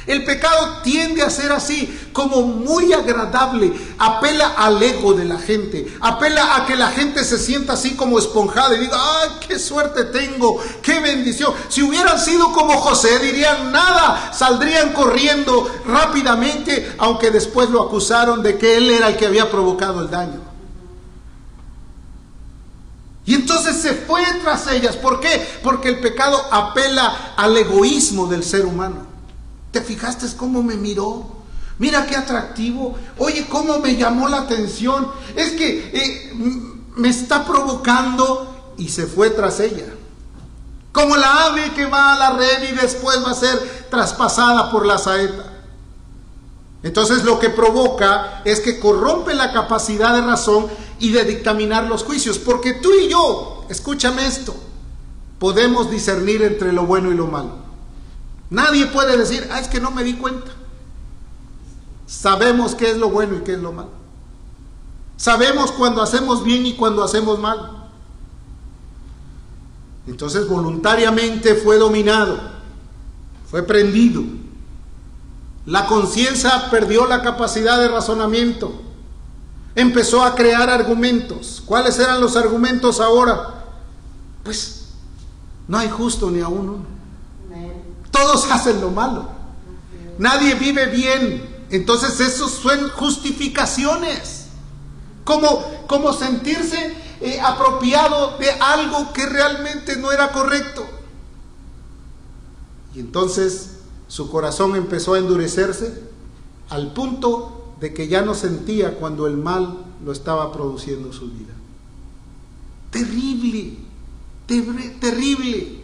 El 0.05 0.25
pecado 0.25 0.81
tiende 0.83 1.21
a 1.21 1.29
ser 1.29 1.51
así, 1.53 2.09
como 2.11 2.41
muy 2.41 2.91
agradable, 2.91 3.71
apela 3.97 4.53
al 4.57 4.81
ego 4.83 5.13
de 5.13 5.23
la 5.23 5.37
gente, 5.37 5.87
apela 6.01 6.57
a 6.57 6.65
que 6.65 6.75
la 6.75 6.89
gente 6.89 7.23
se 7.23 7.37
sienta 7.37 7.73
así 7.73 7.95
como 7.95 8.19
esponjada 8.19 8.75
y 8.75 8.81
diga, 8.81 8.97
ay, 8.97 9.29
qué 9.47 9.57
suerte 9.57 10.03
tengo, 10.05 10.59
qué 10.81 10.99
bendición. 10.99 11.53
Si 11.69 11.81
hubieran 11.81 12.19
sido 12.19 12.51
como 12.51 12.73
José, 12.77 13.17
dirían 13.19 13.71
nada, 13.71 14.33
saldrían 14.33 14.91
corriendo 14.91 15.71
rápidamente, 15.85 16.93
aunque 16.97 17.31
después 17.31 17.69
lo 17.69 17.81
acusaron 17.81 18.43
de 18.43 18.57
que 18.57 18.75
él 18.75 18.89
era 18.89 19.07
el 19.07 19.15
que 19.15 19.27
había 19.27 19.49
provocado 19.49 20.01
el 20.01 20.09
daño. 20.09 20.41
Y 23.25 23.35
entonces 23.35 23.77
se 23.77 23.93
fue 23.93 24.21
tras 24.43 24.67
ellas. 24.67 24.97
¿Por 24.97 25.21
qué? 25.21 25.47
Porque 25.63 25.87
el 25.87 25.99
pecado 26.01 26.41
apela 26.51 27.33
al 27.37 27.55
egoísmo 27.55 28.27
del 28.27 28.43
ser 28.43 28.65
humano. 28.65 29.12
¿Te 29.73 29.81
fijaste 29.81 30.27
cómo 30.37 30.61
me 30.61 30.75
miró? 30.75 31.25
Mira 31.79 32.05
qué 32.05 32.15
atractivo. 32.15 32.95
Oye, 33.17 33.47
cómo 33.49 33.79
me 33.79 33.95
llamó 33.95 34.29
la 34.29 34.41
atención. 34.41 35.11
Es 35.35 35.53
que 35.53 35.89
eh, 35.91 36.33
me 36.95 37.09
está 37.09 37.43
provocando 37.43 38.73
y 38.77 38.89
se 38.89 39.07
fue 39.07 39.31
tras 39.31 39.59
ella. 39.59 39.87
Como 40.91 41.17
la 41.17 41.45
ave 41.45 41.73
que 41.73 41.87
va 41.87 42.13
a 42.13 42.19
la 42.19 42.37
red 42.37 42.69
y 42.71 42.75
después 42.75 43.25
va 43.25 43.31
a 43.31 43.33
ser 43.33 43.87
traspasada 43.89 44.69
por 44.71 44.85
la 44.85 44.99
saeta. 44.99 45.51
Entonces 46.83 47.23
lo 47.23 47.39
que 47.39 47.49
provoca 47.49 48.43
es 48.45 48.59
que 48.59 48.79
corrompe 48.79 49.33
la 49.33 49.51
capacidad 49.53 50.13
de 50.13 50.21
razón 50.21 50.67
y 50.99 51.13
de 51.13 51.23
dictaminar 51.23 51.85
los 51.85 52.03
juicios. 52.03 52.37
Porque 52.37 52.73
tú 52.73 52.91
y 52.93 53.09
yo, 53.09 53.65
escúchame 53.69 54.27
esto, 54.27 54.55
podemos 55.39 55.89
discernir 55.89 56.43
entre 56.43 56.71
lo 56.71 56.85
bueno 56.85 57.11
y 57.11 57.15
lo 57.15 57.25
malo. 57.25 57.62
Nadie 58.53 58.85
puede 58.85 59.17
decir, 59.17 59.49
ah, 59.51 59.59
es 59.59 59.67
que 59.67 59.81
no 59.81 59.89
me 59.89 60.03
di 60.03 60.13
cuenta. 60.13 60.51
Sabemos 62.05 62.75
qué 62.75 62.91
es 62.91 62.97
lo 62.97 63.09
bueno 63.09 63.37
y 63.37 63.41
qué 63.41 63.53
es 63.53 63.59
lo 63.59 63.71
malo. 63.71 63.89
Sabemos 65.17 65.71
cuando 65.71 66.03
hacemos 66.03 66.43
bien 66.43 66.63
y 66.67 66.75
cuando 66.75 67.03
hacemos 67.03 67.39
mal. 67.39 67.89
Entonces 70.05 70.47
voluntariamente 70.47 71.55
fue 71.55 71.79
dominado, 71.79 72.39
fue 73.49 73.63
prendido. 73.63 74.21
La 75.65 75.87
conciencia 75.87 76.69
perdió 76.69 77.07
la 77.07 77.23
capacidad 77.23 77.79
de 77.79 77.87
razonamiento. 77.87 78.83
Empezó 79.73 80.23
a 80.23 80.35
crear 80.35 80.69
argumentos. 80.69 81.63
¿Cuáles 81.65 81.97
eran 81.97 82.21
los 82.21 82.35
argumentos 82.35 82.99
ahora? 82.99 83.63
Pues 84.43 84.89
no 85.67 85.79
hay 85.79 85.89
justo 85.89 86.29
ni 86.29 86.41
a 86.41 86.47
uno. 86.49 86.92
Todos 88.13 88.49
hacen 88.49 88.79
lo 88.79 88.91
malo. 88.91 89.27
Nadie 90.19 90.53
vive 90.53 90.85
bien. 90.85 91.65
Entonces 91.71 92.19
esos 92.19 92.51
son 92.51 92.89
justificaciones. 92.91 94.45
Como, 95.25 96.13
sentirse 96.13 96.95
eh, 97.21 97.39
apropiado 97.41 98.37
de 98.37 98.51
algo 98.51 99.11
que 99.11 99.25
realmente 99.25 99.95
no 99.97 100.11
era 100.11 100.31
correcto. 100.31 100.85
Y 102.93 102.99
entonces 102.99 103.79
su 104.07 104.29
corazón 104.29 104.75
empezó 104.75 105.15
a 105.15 105.17
endurecerse 105.17 106.03
al 106.69 106.93
punto 106.93 107.73
de 107.79 107.93
que 107.93 108.07
ya 108.07 108.21
no 108.21 108.35
sentía 108.35 108.95
cuando 108.97 109.25
el 109.25 109.37
mal 109.37 109.85
lo 110.05 110.11
estaba 110.11 110.51
produciendo 110.51 111.11
su 111.11 111.31
vida. 111.31 111.53
Terrible, 112.91 113.77
terrible. 114.99 115.82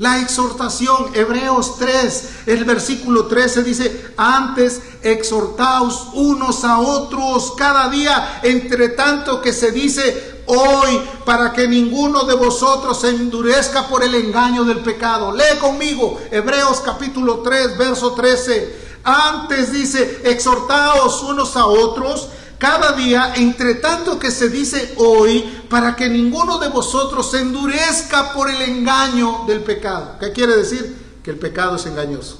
La 0.00 0.18
exhortación, 0.18 1.10
Hebreos 1.12 1.76
3, 1.78 2.30
el 2.46 2.64
versículo 2.64 3.26
13 3.26 3.62
dice, 3.62 4.14
antes 4.16 4.80
exhortaos 5.02 6.08
unos 6.14 6.64
a 6.64 6.78
otros 6.80 7.52
cada 7.54 7.90
día, 7.90 8.40
entre 8.42 8.88
tanto 8.88 9.42
que 9.42 9.52
se 9.52 9.72
dice 9.72 10.42
hoy, 10.46 11.02
para 11.26 11.52
que 11.52 11.68
ninguno 11.68 12.24
de 12.24 12.34
vosotros 12.34 12.98
se 12.98 13.10
endurezca 13.10 13.88
por 13.88 14.02
el 14.02 14.14
engaño 14.14 14.64
del 14.64 14.78
pecado. 14.78 15.36
Lee 15.36 15.58
conmigo 15.60 16.18
Hebreos 16.30 16.80
capítulo 16.82 17.40
3, 17.40 17.76
verso 17.76 18.12
13. 18.12 19.00
Antes 19.04 19.70
dice, 19.70 20.22
exhortaos 20.24 21.22
unos 21.24 21.54
a 21.58 21.66
otros 21.66 22.26
cada 22.60 22.92
día, 22.92 23.32
entre 23.36 23.76
tanto 23.76 24.18
que 24.18 24.30
se 24.30 24.50
dice 24.50 24.92
hoy, 24.98 25.62
para 25.70 25.96
que 25.96 26.10
ninguno 26.10 26.58
de 26.58 26.68
vosotros 26.68 27.30
se 27.30 27.40
endurezca 27.40 28.34
por 28.34 28.50
el 28.50 28.60
engaño 28.60 29.44
del 29.46 29.62
pecado. 29.62 30.16
¿Qué 30.20 30.30
quiere 30.32 30.58
decir? 30.58 30.94
Que 31.24 31.30
el 31.30 31.38
pecado 31.38 31.76
es 31.76 31.86
engañoso. 31.86 32.38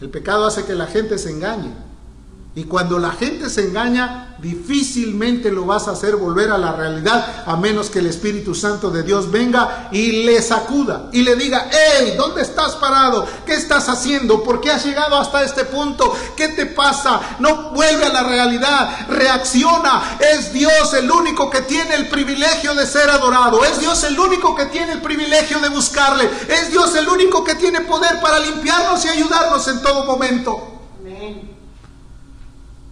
El 0.00 0.08
pecado 0.08 0.46
hace 0.46 0.64
que 0.64 0.74
la 0.74 0.86
gente 0.86 1.18
se 1.18 1.30
engañe. 1.30 1.87
Y 2.58 2.64
cuando 2.64 2.98
la 2.98 3.12
gente 3.12 3.48
se 3.50 3.68
engaña, 3.68 4.34
difícilmente 4.38 5.48
lo 5.52 5.64
vas 5.64 5.86
a 5.86 5.92
hacer 5.92 6.16
volver 6.16 6.50
a 6.50 6.58
la 6.58 6.72
realidad, 6.72 7.44
a 7.46 7.56
menos 7.56 7.88
que 7.88 8.00
el 8.00 8.06
Espíritu 8.06 8.52
Santo 8.52 8.90
de 8.90 9.04
Dios 9.04 9.30
venga 9.30 9.88
y 9.92 10.24
le 10.24 10.42
sacuda 10.42 11.08
y 11.12 11.22
le 11.22 11.36
diga, 11.36 11.70
hey, 11.70 12.14
¿dónde 12.16 12.42
estás 12.42 12.74
parado? 12.74 13.24
¿Qué 13.46 13.54
estás 13.54 13.88
haciendo? 13.88 14.42
¿Por 14.42 14.60
qué 14.60 14.72
has 14.72 14.84
llegado 14.84 15.16
hasta 15.16 15.44
este 15.44 15.66
punto? 15.66 16.12
¿Qué 16.36 16.48
te 16.48 16.66
pasa? 16.66 17.20
No 17.38 17.70
vuelve 17.70 18.06
a 18.06 18.12
la 18.12 18.24
realidad, 18.24 19.06
reacciona. 19.08 20.18
Es 20.18 20.52
Dios 20.52 20.94
el 20.94 21.08
único 21.08 21.48
que 21.50 21.60
tiene 21.60 21.94
el 21.94 22.08
privilegio 22.08 22.74
de 22.74 22.88
ser 22.88 23.08
adorado. 23.08 23.64
Es 23.64 23.78
Dios 23.78 24.02
el 24.02 24.18
único 24.18 24.56
que 24.56 24.66
tiene 24.66 24.94
el 24.94 25.00
privilegio 25.00 25.60
de 25.60 25.68
buscarle. 25.68 26.28
Es 26.48 26.72
Dios 26.72 26.92
el 26.96 27.08
único 27.08 27.44
que 27.44 27.54
tiene 27.54 27.82
poder 27.82 28.20
para 28.20 28.40
limpiarnos 28.40 29.04
y 29.04 29.08
ayudarnos 29.10 29.68
en 29.68 29.80
todo 29.80 30.04
momento. 30.06 30.74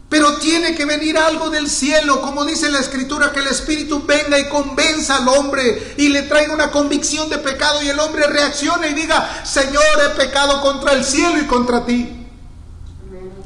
Pero 0.09 0.37
tiene 0.39 0.75
que 0.77 0.85
venir 0.85 1.19
algo 1.19 1.51
del 1.51 1.69
cielo, 1.69 2.21
como 2.21 2.45
dice 2.45 2.71
la 2.71 2.79
escritura, 2.79 3.33
que 3.33 3.41
el 3.41 3.49
Espíritu 3.49 4.05
venga 4.07 4.39
y 4.39 4.49
convenza 4.49 5.17
al 5.17 5.29
hombre 5.29 5.95
y 5.97 6.09
le 6.11 6.23
traiga 6.23 6.55
una 6.55 6.71
convicción 6.71 7.29
de 7.29 7.39
pecado 7.39 7.83
y 7.83 7.89
el 7.89 7.99
hombre 7.99 8.27
reaccione 8.29 8.89
y 8.89 8.95
diga, 8.95 9.45
Señor, 9.45 9.83
he 10.05 10.17
pecado 10.17 10.61
contra 10.63 10.93
el 10.93 11.05
cielo 11.05 11.39
y 11.39 11.47
contra 11.47 11.85
ti. 11.85 12.17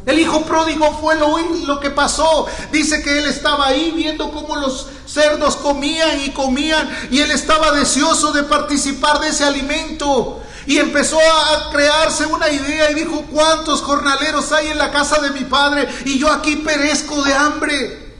El 0.04 0.18
hijo 0.18 0.44
pródigo 0.44 0.98
fue 1.00 1.14
lo, 1.16 1.38
lo, 1.66 1.80
que 1.80 1.90
pasó. 1.90 2.46
Dice 2.72 3.02
que 3.02 3.18
él 3.18 3.26
estaba 3.26 3.68
ahí 3.68 3.92
viendo 3.94 4.30
cómo 4.30 4.56
los 4.56 4.88
cerdos 5.06 5.56
comían 5.56 6.20
y 6.20 6.30
comían 6.30 6.90
y 7.10 7.20
él 7.20 7.30
estaba 7.30 7.72
deseoso 7.72 8.32
de 8.32 8.42
participar 8.42 9.20
de 9.20 9.28
ese 9.28 9.44
alimento. 9.44 10.40
Y 10.70 10.78
empezó 10.78 11.18
a 11.18 11.68
crearse 11.72 12.26
una 12.26 12.48
idea 12.48 12.92
y 12.92 12.94
dijo, 12.94 13.24
¿cuántos 13.32 13.82
jornaleros 13.82 14.52
hay 14.52 14.68
en 14.68 14.78
la 14.78 14.92
casa 14.92 15.20
de 15.20 15.30
mi 15.30 15.40
padre? 15.40 15.88
Y 16.04 16.16
yo 16.16 16.30
aquí 16.30 16.54
perezco 16.58 17.20
de 17.24 17.34
hambre. 17.34 18.14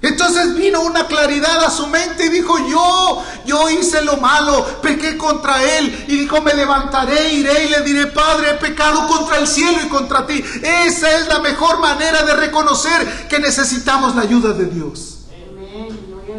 Entonces 0.00 0.56
vino 0.56 0.80
una 0.80 1.06
claridad 1.06 1.62
a 1.62 1.70
su 1.70 1.86
mente 1.86 2.26
y 2.26 2.28
dijo, 2.28 2.58
yo, 2.68 3.22
yo 3.46 3.70
hice 3.70 4.02
lo 4.02 4.16
malo, 4.16 4.66
pequé 4.82 5.16
contra 5.16 5.62
él. 5.62 6.06
Y 6.08 6.16
dijo, 6.16 6.40
me 6.40 6.54
levantaré, 6.54 7.34
iré 7.34 7.66
y 7.66 7.68
le 7.68 7.82
diré, 7.82 8.08
Padre, 8.08 8.50
he 8.50 8.54
pecado 8.54 9.06
contra 9.06 9.38
el 9.38 9.46
cielo 9.46 9.78
y 9.80 9.88
contra 9.90 10.26
ti. 10.26 10.42
Esa 10.64 11.18
es 11.20 11.28
la 11.28 11.38
mejor 11.38 11.78
manera 11.78 12.24
de 12.24 12.34
reconocer 12.34 13.28
que 13.28 13.38
necesitamos 13.38 14.16
la 14.16 14.22
ayuda 14.22 14.54
de 14.54 14.64
Dios. 14.64 15.11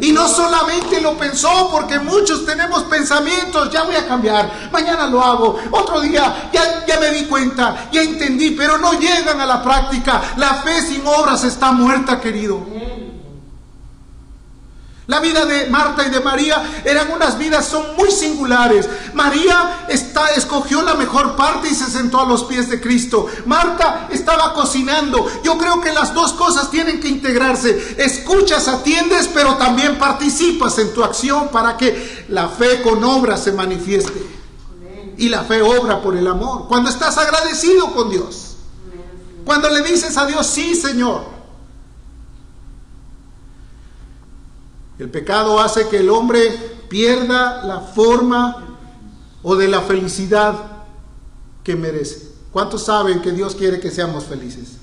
Y 0.00 0.12
no 0.12 0.28
solamente 0.28 1.00
lo 1.00 1.16
pensó, 1.16 1.68
porque 1.70 1.98
muchos 1.98 2.44
tenemos 2.44 2.84
pensamientos, 2.84 3.70
ya 3.70 3.84
voy 3.84 3.94
a 3.94 4.06
cambiar, 4.06 4.68
mañana 4.72 5.06
lo 5.06 5.22
hago, 5.22 5.58
otro 5.70 6.00
día 6.00 6.50
ya, 6.52 6.84
ya 6.86 6.98
me 7.00 7.10
di 7.10 7.24
cuenta, 7.24 7.88
ya 7.92 8.02
entendí, 8.02 8.50
pero 8.52 8.78
no 8.78 8.92
llegan 8.98 9.40
a 9.40 9.46
la 9.46 9.62
práctica. 9.62 10.20
La 10.36 10.54
fe 10.54 10.80
sin 10.82 11.06
obras 11.06 11.44
está 11.44 11.72
muerta, 11.72 12.20
querido. 12.20 13.03
La 15.06 15.20
vida 15.20 15.44
de 15.44 15.66
Marta 15.66 16.06
y 16.06 16.10
de 16.10 16.20
María 16.20 16.82
eran 16.82 17.10
unas 17.12 17.36
vidas 17.36 17.66
son 17.68 17.94
muy 17.96 18.10
singulares. 18.10 18.88
María 19.12 19.84
está, 19.88 20.28
escogió 20.34 20.80
la 20.80 20.94
mejor 20.94 21.36
parte 21.36 21.68
y 21.68 21.74
se 21.74 21.90
sentó 21.90 22.20
a 22.20 22.26
los 22.26 22.44
pies 22.44 22.70
de 22.70 22.80
Cristo. 22.80 23.26
Marta 23.44 24.08
estaba 24.10 24.54
cocinando. 24.54 25.30
Yo 25.42 25.58
creo 25.58 25.82
que 25.82 25.92
las 25.92 26.14
dos 26.14 26.32
cosas 26.32 26.70
tienen 26.70 27.00
que 27.00 27.08
integrarse. 27.08 27.96
Escuchas, 27.98 28.66
atiendes, 28.66 29.28
pero 29.28 29.56
también 29.56 29.98
participas 29.98 30.78
en 30.78 30.94
tu 30.94 31.04
acción 31.04 31.48
para 31.48 31.76
que 31.76 32.24
la 32.28 32.48
fe 32.48 32.80
con 32.80 33.04
obra 33.04 33.36
se 33.36 33.52
manifieste. 33.52 34.26
Y 35.18 35.28
la 35.28 35.42
fe 35.42 35.60
obra 35.60 36.00
por 36.00 36.16
el 36.16 36.26
amor. 36.26 36.66
Cuando 36.66 36.88
estás 36.88 37.18
agradecido 37.18 37.92
con 37.92 38.08
Dios. 38.08 38.56
Cuando 39.44 39.68
le 39.68 39.82
dices 39.82 40.16
a 40.16 40.24
Dios, 40.24 40.46
sí, 40.46 40.74
Señor. 40.74 41.33
El 44.98 45.10
pecado 45.10 45.60
hace 45.60 45.88
que 45.88 45.98
el 45.98 46.10
hombre 46.10 46.50
pierda 46.88 47.64
la 47.64 47.80
forma 47.80 48.76
o 49.42 49.56
de 49.56 49.68
la 49.68 49.82
felicidad 49.82 50.54
que 51.64 51.74
merece. 51.74 52.28
¿Cuántos 52.52 52.84
saben 52.84 53.20
que 53.20 53.32
Dios 53.32 53.56
quiere 53.56 53.80
que 53.80 53.90
seamos 53.90 54.24
felices? 54.24 54.76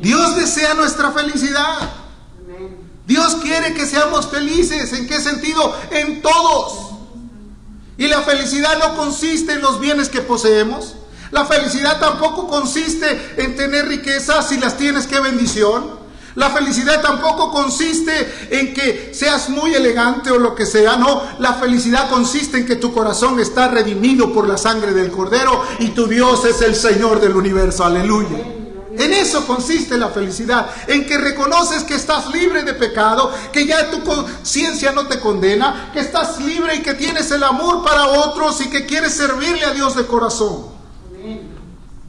Dios 0.00 0.36
desea 0.36 0.74
nuestra 0.74 1.10
felicidad. 1.10 1.90
Dios 3.06 3.36
quiere 3.36 3.74
que 3.74 3.86
seamos 3.86 4.26
felices. 4.28 4.92
¿En 4.92 5.08
qué 5.08 5.20
sentido? 5.20 5.74
En 5.90 6.22
todos. 6.22 6.90
Y 7.98 8.06
la 8.08 8.22
felicidad 8.22 8.78
no 8.78 8.96
consiste 8.96 9.54
en 9.54 9.62
los 9.62 9.80
bienes 9.80 10.08
que 10.08 10.20
poseemos. 10.20 10.94
La 11.32 11.44
felicidad 11.44 11.98
tampoco 11.98 12.46
consiste 12.46 13.34
en 13.36 13.56
tener 13.56 13.88
riquezas 13.88 14.48
si 14.48 14.58
las 14.58 14.76
tienes, 14.76 15.06
qué 15.06 15.18
bendición. 15.18 15.95
La 16.36 16.50
felicidad 16.50 17.00
tampoco 17.00 17.50
consiste 17.50 18.48
en 18.50 18.74
que 18.74 19.12
seas 19.14 19.48
muy 19.48 19.74
elegante 19.74 20.30
o 20.30 20.38
lo 20.38 20.54
que 20.54 20.66
sea, 20.66 20.96
no. 20.96 21.22
La 21.38 21.54
felicidad 21.54 22.10
consiste 22.10 22.58
en 22.58 22.66
que 22.66 22.76
tu 22.76 22.92
corazón 22.92 23.40
está 23.40 23.68
redimido 23.68 24.32
por 24.32 24.46
la 24.46 24.58
sangre 24.58 24.92
del 24.92 25.10
Cordero 25.10 25.62
y 25.78 25.88
tu 25.88 26.06
Dios 26.06 26.44
es 26.44 26.60
el 26.60 26.76
Señor 26.76 27.20
del 27.20 27.34
universo. 27.34 27.84
Aleluya. 27.84 28.36
En 28.98 29.12
eso 29.12 29.46
consiste 29.46 29.96
la 29.96 30.08
felicidad, 30.08 30.70
en 30.86 31.06
que 31.06 31.18
reconoces 31.18 31.84
que 31.84 31.94
estás 31.94 32.30
libre 32.30 32.62
de 32.62 32.74
pecado, 32.74 33.30
que 33.52 33.66
ya 33.66 33.90
tu 33.90 34.02
conciencia 34.02 34.92
no 34.92 35.06
te 35.06 35.20
condena, 35.20 35.90
que 35.92 36.00
estás 36.00 36.38
libre 36.40 36.76
y 36.76 36.82
que 36.82 36.94
tienes 36.94 37.30
el 37.30 37.42
amor 37.42 37.82
para 37.82 38.08
otros 38.08 38.60
y 38.60 38.70
que 38.70 38.86
quieres 38.86 39.12
servirle 39.12 39.64
a 39.64 39.72
Dios 39.72 39.96
de 39.96 40.06
corazón. 40.06 40.66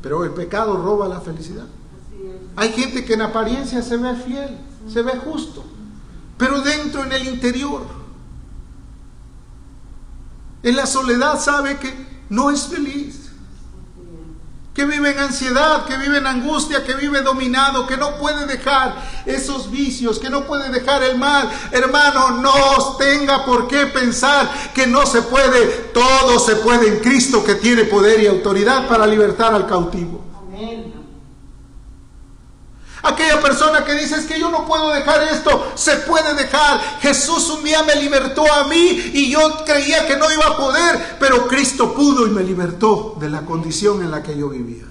Pero 0.02 0.24
el 0.24 0.32
pecado 0.32 0.78
roba 0.78 1.08
la 1.08 1.20
felicidad. 1.20 1.66
Hay 2.58 2.74
gente 2.74 3.06
que 3.06 3.14
en 3.14 3.22
apariencia 3.22 3.84
se 3.84 3.98
ve 3.98 4.16
fiel, 4.16 4.58
se 4.92 5.04
ve 5.04 5.12
justo, 5.12 5.64
pero 6.40 6.62
dentro 6.62 7.04
en 7.04 7.12
el 7.12 7.28
interior, 7.28 7.86
en 10.64 10.76
la 10.76 10.88
soledad 10.88 11.40
sabe 11.40 11.78
que 11.78 11.94
no 12.30 12.50
es 12.50 12.64
feliz, 12.64 13.30
que 14.74 14.86
vive 14.86 15.12
en 15.12 15.20
ansiedad, 15.20 15.86
que 15.86 15.98
vive 15.98 16.18
en 16.18 16.26
angustia, 16.26 16.84
que 16.84 16.96
vive 16.96 17.22
dominado, 17.22 17.86
que 17.86 17.96
no 17.96 18.18
puede 18.18 18.48
dejar 18.48 18.96
esos 19.28 19.70
vicios, 19.70 20.18
que 20.18 20.32
no 20.32 20.48
puede 20.48 20.70
dejar 20.70 21.04
el 21.04 21.16
mal. 21.18 21.48
Hermano, 21.72 22.42
no 22.42 22.96
tenga 22.98 23.46
por 23.46 23.68
qué 23.68 23.86
pensar 23.86 24.50
que 24.74 24.88
no 24.88 25.06
se 25.06 25.22
puede, 25.22 25.92
todo 25.94 26.40
se 26.40 26.56
puede 26.56 26.88
en 26.88 27.00
Cristo 27.02 27.44
que 27.44 27.54
tiene 27.54 27.84
poder 27.84 28.20
y 28.20 28.26
autoridad 28.26 28.88
para 28.88 29.06
libertar 29.06 29.54
al 29.54 29.68
cautivo. 29.68 30.27
Aquella 33.08 33.42
persona 33.42 33.86
que 33.86 33.94
dice 33.94 34.16
es 34.16 34.26
que 34.26 34.40
yo 34.40 34.52
no 34.52 34.66
puedo 34.66 34.92
dejar 34.92 35.24
esto, 35.24 35.72
se 35.76 35.96
puede 35.98 36.34
dejar. 36.36 36.80
Jesús 37.00 37.50
un 37.50 37.64
día 37.64 37.84
me 37.84 37.96
libertó 37.96 38.44
a 38.52 38.68
mí 38.68 39.12
y 39.14 39.32
yo 39.32 39.64
creía 39.66 40.06
que 40.06 40.18
no 40.18 40.32
iba 40.32 40.46
a 40.46 40.58
poder, 40.58 41.18
pero 41.20 41.48
Cristo 41.48 41.94
pudo 41.94 42.28
y 42.28 42.32
me 42.32 42.44
libertó 42.44 43.16
de 43.20 43.30
la 43.30 43.46
condición 43.46 44.02
en 44.02 44.12
la 44.12 44.22
que 44.22 44.38
yo 44.38 44.50
vivía. 44.50 44.84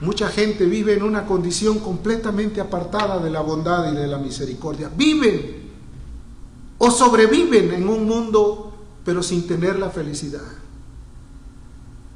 Mucha 0.00 0.28
gente 0.28 0.64
vive 0.64 0.94
en 0.94 1.02
una 1.02 1.26
condición 1.26 1.78
completamente 1.78 2.60
apartada 2.60 3.18
de 3.18 3.30
la 3.30 3.40
bondad 3.40 3.92
y 3.92 3.94
de 3.94 4.06
la 4.06 4.18
misericordia. 4.18 4.90
Viven 4.94 5.70
o 6.78 6.90
sobreviven 6.90 7.72
en 7.72 7.88
un 7.88 8.04
mundo 8.04 8.74
pero 9.04 9.22
sin 9.22 9.46
tener 9.46 9.78
la 9.78 9.90
felicidad. 9.90 10.63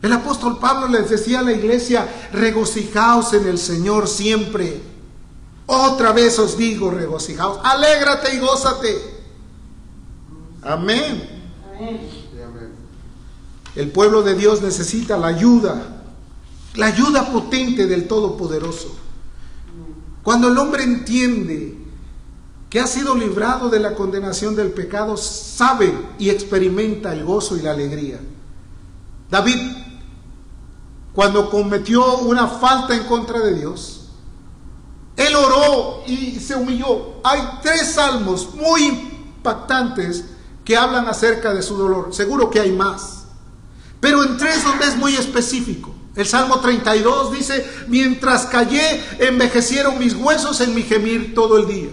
El 0.00 0.12
apóstol 0.12 0.58
Pablo 0.58 0.86
les 0.88 1.10
decía 1.10 1.40
a 1.40 1.42
la 1.42 1.52
iglesia, 1.52 2.08
regocijaos 2.32 3.32
en 3.32 3.48
el 3.48 3.58
Señor 3.58 4.06
siempre. 4.06 4.80
Otra 5.66 6.12
vez 6.12 6.38
os 6.38 6.56
digo, 6.56 6.90
regocijaos, 6.90 7.58
alégrate 7.64 8.34
y 8.34 8.38
gózate. 8.38 9.18
Amén. 10.62 11.28
El 13.74 13.90
pueblo 13.90 14.22
de 14.22 14.34
Dios 14.34 14.62
necesita 14.62 15.16
la 15.16 15.28
ayuda, 15.28 16.02
la 16.74 16.86
ayuda 16.86 17.32
potente 17.32 17.86
del 17.86 18.06
Todopoderoso. 18.06 18.96
Cuando 20.22 20.48
el 20.48 20.58
hombre 20.58 20.84
entiende 20.84 21.76
que 22.70 22.80
ha 22.80 22.86
sido 22.86 23.14
librado 23.14 23.68
de 23.68 23.80
la 23.80 23.94
condenación 23.94 24.54
del 24.54 24.70
pecado, 24.70 25.16
sabe 25.16 25.92
y 26.18 26.30
experimenta 26.30 27.12
el 27.12 27.24
gozo 27.24 27.56
y 27.56 27.62
la 27.62 27.72
alegría. 27.72 28.20
David 29.30 29.87
cuando 31.18 31.50
cometió 31.50 32.18
una 32.18 32.46
falta 32.46 32.94
en 32.94 33.02
contra 33.02 33.40
de 33.40 33.54
Dios, 33.54 34.02
él 35.16 35.34
oró 35.34 36.04
y 36.06 36.38
se 36.38 36.54
humilló. 36.54 37.16
Hay 37.24 37.40
tres 37.60 37.94
salmos 37.94 38.54
muy 38.54 38.84
impactantes 38.84 40.26
que 40.64 40.76
hablan 40.76 41.08
acerca 41.08 41.52
de 41.52 41.60
su 41.60 41.76
dolor. 41.76 42.14
Seguro 42.14 42.48
que 42.50 42.60
hay 42.60 42.70
más. 42.70 43.24
Pero 43.98 44.22
en 44.22 44.36
tres 44.36 44.62
donde 44.62 44.86
es 44.86 44.96
muy 44.96 45.16
específico. 45.16 45.92
El 46.14 46.24
Salmo 46.24 46.60
32 46.60 47.32
dice, 47.32 47.68
mientras 47.88 48.46
callé, 48.46 49.04
envejecieron 49.18 49.98
mis 49.98 50.14
huesos 50.14 50.60
en 50.60 50.72
mi 50.72 50.84
gemir 50.84 51.34
todo 51.34 51.58
el 51.58 51.66
día. 51.66 51.90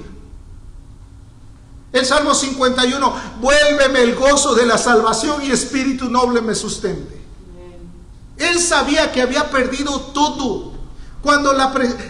El 1.91 2.05
Salmo 2.05 2.35
51, 2.35 3.15
vuélveme 3.41 4.03
el 4.03 4.13
gozo 4.13 4.53
de 4.53 4.67
la 4.67 4.77
salvación 4.77 5.41
y 5.43 5.49
espíritu 5.49 6.11
noble 6.11 6.41
me 6.41 6.53
sustente. 6.53 7.24
Él 8.37 8.59
sabía 8.59 9.11
que 9.11 9.21
había 9.21 9.49
perdido 9.49 9.99
todo. 10.13 10.73
Cuando 11.21 11.53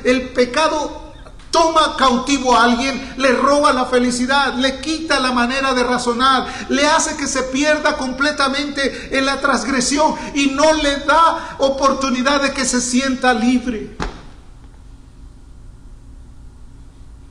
el 0.03 0.29
pecado 0.29 1.05
toma 1.51 1.95
cautivo 1.95 2.53
a 2.55 2.65
alguien, 2.65 3.13
le 3.15 3.31
roba 3.31 3.71
la 3.71 3.85
felicidad, 3.85 4.55
le 4.55 4.81
quita 4.81 5.21
la 5.21 5.31
manera 5.31 5.73
de 5.73 5.83
razonar, 5.83 6.45
le 6.67 6.85
hace 6.85 7.15
que 7.15 7.27
se 7.27 7.43
pierda 7.43 7.95
completamente 7.95 9.17
en 9.17 9.25
la 9.25 9.39
transgresión 9.39 10.15
y 10.33 10.47
no 10.47 10.73
le 10.73 10.97
da 11.05 11.55
oportunidad 11.59 12.41
de 12.41 12.51
que 12.51 12.65
se 12.65 12.81
sienta 12.81 13.33
libre. 13.33 13.95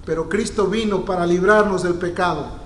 Pero 0.07 0.28
Cristo 0.28 0.68
vino 0.68 1.04
para 1.04 1.26
librarnos 1.26 1.83
del 1.83 1.94
pecado 1.94 2.63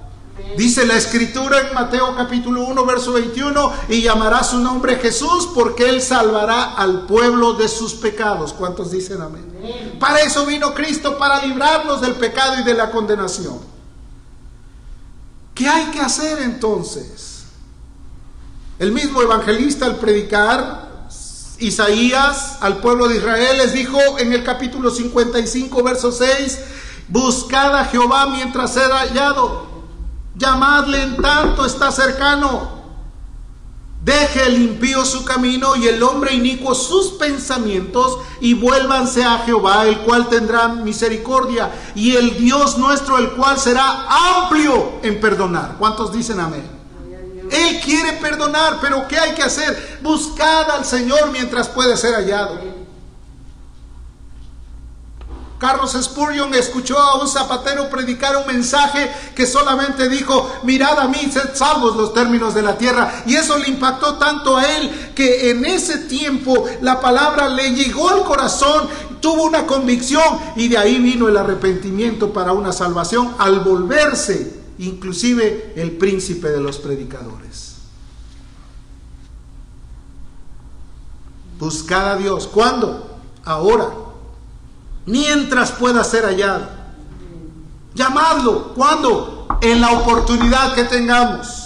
Dice 0.56 0.86
la 0.86 0.96
escritura 0.96 1.60
en 1.60 1.74
Mateo 1.74 2.14
capítulo 2.16 2.62
1, 2.64 2.84
verso 2.84 3.12
21, 3.12 3.72
y 3.88 4.02
llamará 4.02 4.42
su 4.42 4.58
nombre 4.58 4.96
Jesús 4.96 5.48
porque 5.54 5.88
él 5.88 6.00
salvará 6.00 6.74
al 6.74 7.06
pueblo 7.06 7.54
de 7.54 7.68
sus 7.68 7.94
pecados. 7.94 8.52
¿Cuántos 8.52 8.90
dicen 8.90 9.20
amén? 9.20 9.96
Para 10.00 10.20
eso 10.20 10.46
vino 10.46 10.74
Cristo, 10.74 11.18
para 11.18 11.44
librarnos 11.44 12.00
del 12.00 12.14
pecado 12.14 12.60
y 12.60 12.64
de 12.64 12.74
la 12.74 12.90
condenación. 12.90 13.58
¿Qué 15.54 15.68
hay 15.68 15.86
que 15.86 16.00
hacer 16.00 16.40
entonces? 16.40 17.44
El 18.78 18.92
mismo 18.92 19.22
evangelista 19.22 19.86
al 19.86 19.96
predicar, 19.96 20.88
Isaías 21.58 22.58
al 22.60 22.78
pueblo 22.78 23.08
de 23.08 23.16
Israel 23.16 23.58
les 23.58 23.72
dijo 23.72 23.98
en 24.18 24.32
el 24.32 24.44
capítulo 24.44 24.90
55, 24.90 25.82
verso 25.82 26.12
6, 26.12 26.58
buscad 27.08 27.76
a 27.76 27.84
Jehová 27.86 28.26
mientras 28.26 28.74
sea 28.74 28.88
hallado 28.88 29.67
Llamadle 30.38 31.02
en 31.02 31.16
tanto 31.16 31.66
está 31.66 31.90
cercano. 31.90 32.78
Deje 34.04 34.46
el 34.46 34.62
impío 34.62 35.04
su 35.04 35.24
camino 35.24 35.74
y 35.74 35.88
el 35.88 36.00
hombre 36.02 36.32
inicuo 36.32 36.74
sus 36.74 37.08
pensamientos 37.14 38.18
y 38.40 38.54
vuélvanse 38.54 39.24
a 39.24 39.38
Jehová, 39.40 39.86
el 39.86 39.98
cual 39.98 40.28
tendrá 40.28 40.68
misericordia 40.68 41.70
y 41.96 42.14
el 42.14 42.38
Dios 42.38 42.78
nuestro, 42.78 43.18
el 43.18 43.32
cual 43.32 43.58
será 43.58 44.06
amplio 44.38 45.00
en 45.02 45.20
perdonar. 45.20 45.74
¿Cuántos 45.78 46.12
dicen 46.12 46.38
amén? 46.38 46.78
Él 47.50 47.80
quiere 47.80 48.12
perdonar, 48.14 48.78
pero 48.80 49.08
¿qué 49.08 49.18
hay 49.18 49.34
que 49.34 49.42
hacer? 49.42 49.98
Buscad 50.02 50.70
al 50.70 50.84
Señor 50.84 51.30
mientras 51.32 51.68
puede 51.68 51.96
ser 51.96 52.14
hallado. 52.14 52.77
Carlos 55.58 55.96
Spurgeon 56.00 56.54
escuchó 56.54 56.98
a 56.98 57.20
un 57.20 57.28
zapatero 57.28 57.90
predicar 57.90 58.36
un 58.36 58.46
mensaje 58.46 59.10
que 59.34 59.44
solamente 59.44 60.08
dijo, 60.08 60.50
mirad 60.62 60.98
a 61.00 61.08
mí, 61.08 61.18
sed 61.32 61.54
salvos 61.54 61.96
los 61.96 62.14
términos 62.14 62.54
de 62.54 62.62
la 62.62 62.78
tierra. 62.78 63.24
Y 63.26 63.34
eso 63.34 63.58
le 63.58 63.68
impactó 63.68 64.14
tanto 64.14 64.56
a 64.56 64.64
él 64.76 65.12
que 65.16 65.50
en 65.50 65.64
ese 65.64 65.98
tiempo 65.98 66.64
la 66.80 67.00
palabra 67.00 67.48
le 67.48 67.72
llegó 67.72 68.08
al 68.08 68.22
corazón, 68.24 68.88
tuvo 69.20 69.42
una 69.42 69.66
convicción 69.66 70.38
y 70.54 70.68
de 70.68 70.78
ahí 70.78 70.98
vino 70.98 71.28
el 71.28 71.36
arrepentimiento 71.36 72.32
para 72.32 72.52
una 72.52 72.72
salvación 72.72 73.34
al 73.38 73.60
volverse 73.60 74.58
inclusive 74.78 75.72
el 75.74 75.92
príncipe 75.92 76.50
de 76.50 76.60
los 76.60 76.78
predicadores. 76.78 77.78
Buscad 81.58 82.12
a 82.12 82.16
Dios. 82.16 82.46
¿Cuándo? 82.46 83.18
Ahora 83.44 84.07
mientras 85.08 85.72
pueda 85.72 86.04
ser 86.04 86.24
hallado. 86.24 86.68
Llamadlo, 87.94 88.74
¿cuándo? 88.74 89.48
En 89.60 89.80
la 89.80 89.92
oportunidad 89.92 90.74
que 90.74 90.84
tengamos. 90.84 91.64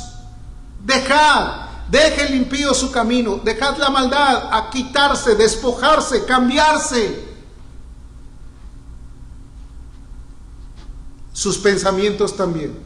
Dejad, 0.84 1.66
deje 1.90 2.28
el 2.28 2.36
impío 2.36 2.72
su 2.72 2.90
camino, 2.90 3.40
dejad 3.44 3.76
la 3.78 3.90
maldad 3.90 4.48
a 4.52 4.70
quitarse, 4.70 5.34
despojarse, 5.34 6.24
cambiarse. 6.24 7.32
Sus 11.32 11.58
pensamientos 11.58 12.36
también. 12.36 12.78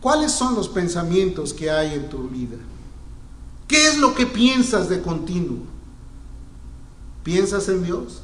¿Cuáles 0.00 0.30
son 0.30 0.54
los 0.54 0.68
pensamientos 0.68 1.52
que 1.52 1.70
hay 1.70 1.94
en 1.94 2.08
tu 2.08 2.28
vida? 2.28 2.58
¿Qué 3.66 3.88
es 3.88 3.98
lo 3.98 4.14
que 4.14 4.26
piensas 4.26 4.88
de 4.88 5.02
continuo? 5.02 5.75
¿Piensas 7.26 7.68
en 7.68 7.82
Dios? 7.82 8.22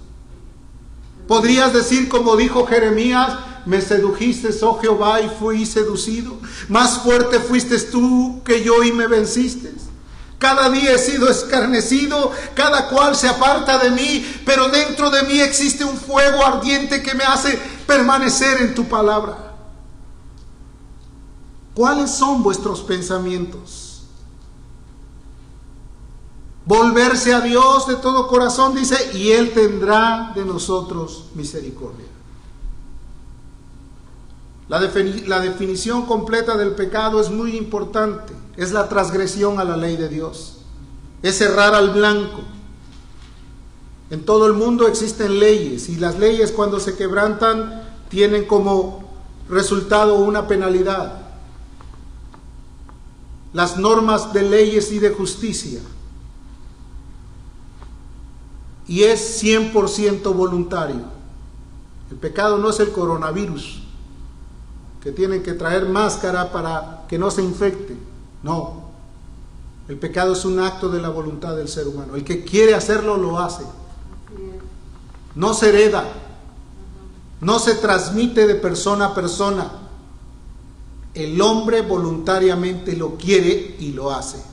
Podrías 1.26 1.72
decir 1.72 2.08
como 2.08 2.36
dijo 2.36 2.68
Jeremías, 2.68 3.36
me 3.66 3.80
sedujiste, 3.80 4.50
oh 4.62 4.78
Jehová, 4.78 5.20
y 5.20 5.28
fui 5.28 5.66
seducido. 5.66 6.38
Más 6.68 7.00
fuerte 7.00 7.40
fuiste 7.40 7.80
tú 7.80 8.42
que 8.44 8.62
yo 8.62 8.80
y 8.84 8.92
me 8.92 9.08
venciste. 9.08 9.72
Cada 10.38 10.70
día 10.70 10.92
he 10.92 10.98
sido 11.00 11.28
escarnecido, 11.28 12.30
cada 12.54 12.88
cual 12.90 13.16
se 13.16 13.26
aparta 13.26 13.76
de 13.78 13.90
mí, 13.90 14.24
pero 14.46 14.68
dentro 14.68 15.10
de 15.10 15.24
mí 15.24 15.40
existe 15.40 15.84
un 15.84 15.96
fuego 15.96 16.46
ardiente 16.46 17.02
que 17.02 17.14
me 17.14 17.24
hace 17.24 17.58
permanecer 17.88 18.62
en 18.62 18.72
tu 18.72 18.84
palabra. 18.84 19.56
¿Cuáles 21.74 22.12
son 22.12 22.44
vuestros 22.44 22.82
pensamientos? 22.82 23.81
Volverse 26.64 27.34
a 27.34 27.40
Dios 27.40 27.88
de 27.88 27.96
todo 27.96 28.28
corazón, 28.28 28.74
dice, 28.74 29.10
y 29.14 29.32
Él 29.32 29.52
tendrá 29.52 30.32
de 30.34 30.44
nosotros 30.44 31.26
misericordia. 31.34 32.06
La, 34.68 34.80
la, 34.80 35.40
definición 35.40 36.06
completa 36.06 36.56
del 36.56 36.70
pecado 36.70 37.20
es 37.20 37.30
muy 37.30 37.56
importante. 37.56 38.32
Es 38.56 38.72
la 38.72 38.88
transgresión 38.88 39.58
a 39.58 39.64
la 39.64 39.76
ley 39.76 39.96
de 39.96 40.08
Dios. 40.08 40.58
Es 41.22 41.36
cerrar 41.38 41.74
al 41.74 41.90
blanco. 41.90 42.42
En 44.10 44.24
todo 44.24 44.46
el 44.46 44.52
mundo 44.52 44.86
existen 44.86 45.40
leyes 45.40 45.88
y 45.88 45.96
las 45.96 46.18
leyes 46.18 46.52
cuando 46.52 46.78
se 46.78 46.96
quebrantan 46.96 47.82
tienen 48.08 48.44
como 48.44 49.10
resultado 49.48 50.14
una 50.14 50.46
penalidad. 50.46 51.22
Las 53.52 53.78
normas 53.78 54.32
de 54.32 54.42
leyes 54.42 54.92
y 54.92 55.00
de 55.00 55.10
justicia 55.10 55.80
y 58.86 59.04
es 59.04 59.42
100% 59.42 60.34
voluntario. 60.34 61.02
El 62.10 62.16
pecado 62.18 62.58
no 62.58 62.70
es 62.70 62.80
el 62.80 62.92
coronavirus, 62.92 63.82
que 65.02 65.12
tienen 65.12 65.42
que 65.42 65.54
traer 65.54 65.88
máscara 65.88 66.52
para 66.52 67.04
que 67.08 67.18
no 67.18 67.30
se 67.30 67.42
infecte. 67.42 67.96
No, 68.42 68.82
el 69.88 69.98
pecado 69.98 70.32
es 70.32 70.44
un 70.44 70.60
acto 70.60 70.88
de 70.88 71.00
la 71.00 71.08
voluntad 71.08 71.56
del 71.56 71.68
ser 71.68 71.88
humano. 71.88 72.14
El 72.14 72.24
que 72.24 72.44
quiere 72.44 72.74
hacerlo 72.74 73.16
lo 73.16 73.38
hace. 73.38 73.64
No 75.34 75.54
se 75.54 75.70
hereda, 75.70 76.04
no 77.40 77.58
se 77.58 77.74
transmite 77.76 78.46
de 78.46 78.54
persona 78.54 79.06
a 79.06 79.14
persona. 79.14 79.70
El 81.14 81.40
hombre 81.40 81.82
voluntariamente 81.82 82.96
lo 82.96 83.16
quiere 83.16 83.76
y 83.78 83.92
lo 83.92 84.10
hace. 84.10 84.51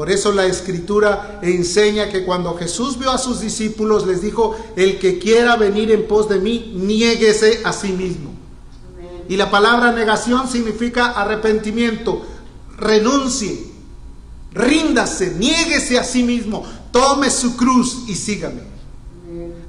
Por 0.00 0.10
eso 0.10 0.32
la 0.32 0.46
escritura 0.46 1.40
enseña 1.42 2.08
que 2.08 2.24
cuando 2.24 2.56
Jesús 2.56 2.98
vio 2.98 3.10
a 3.10 3.18
sus 3.18 3.42
discípulos 3.42 4.06
les 4.06 4.22
dijo, 4.22 4.56
el 4.74 4.98
que 4.98 5.18
quiera 5.18 5.56
venir 5.56 5.90
en 5.90 6.08
pos 6.08 6.26
de 6.26 6.38
mí, 6.38 6.72
niéguese 6.74 7.60
a 7.64 7.72
sí 7.74 7.92
mismo. 7.92 8.30
Y 9.28 9.36
la 9.36 9.50
palabra 9.50 9.92
negación 9.92 10.48
significa 10.48 11.08
arrepentimiento, 11.10 12.24
renuncie, 12.78 13.62
ríndase, 14.54 15.34
niéguese 15.38 15.98
a 15.98 16.04
sí 16.04 16.22
mismo, 16.22 16.64
tome 16.90 17.28
su 17.28 17.54
cruz 17.58 18.04
y 18.08 18.14
sígame. 18.14 18.69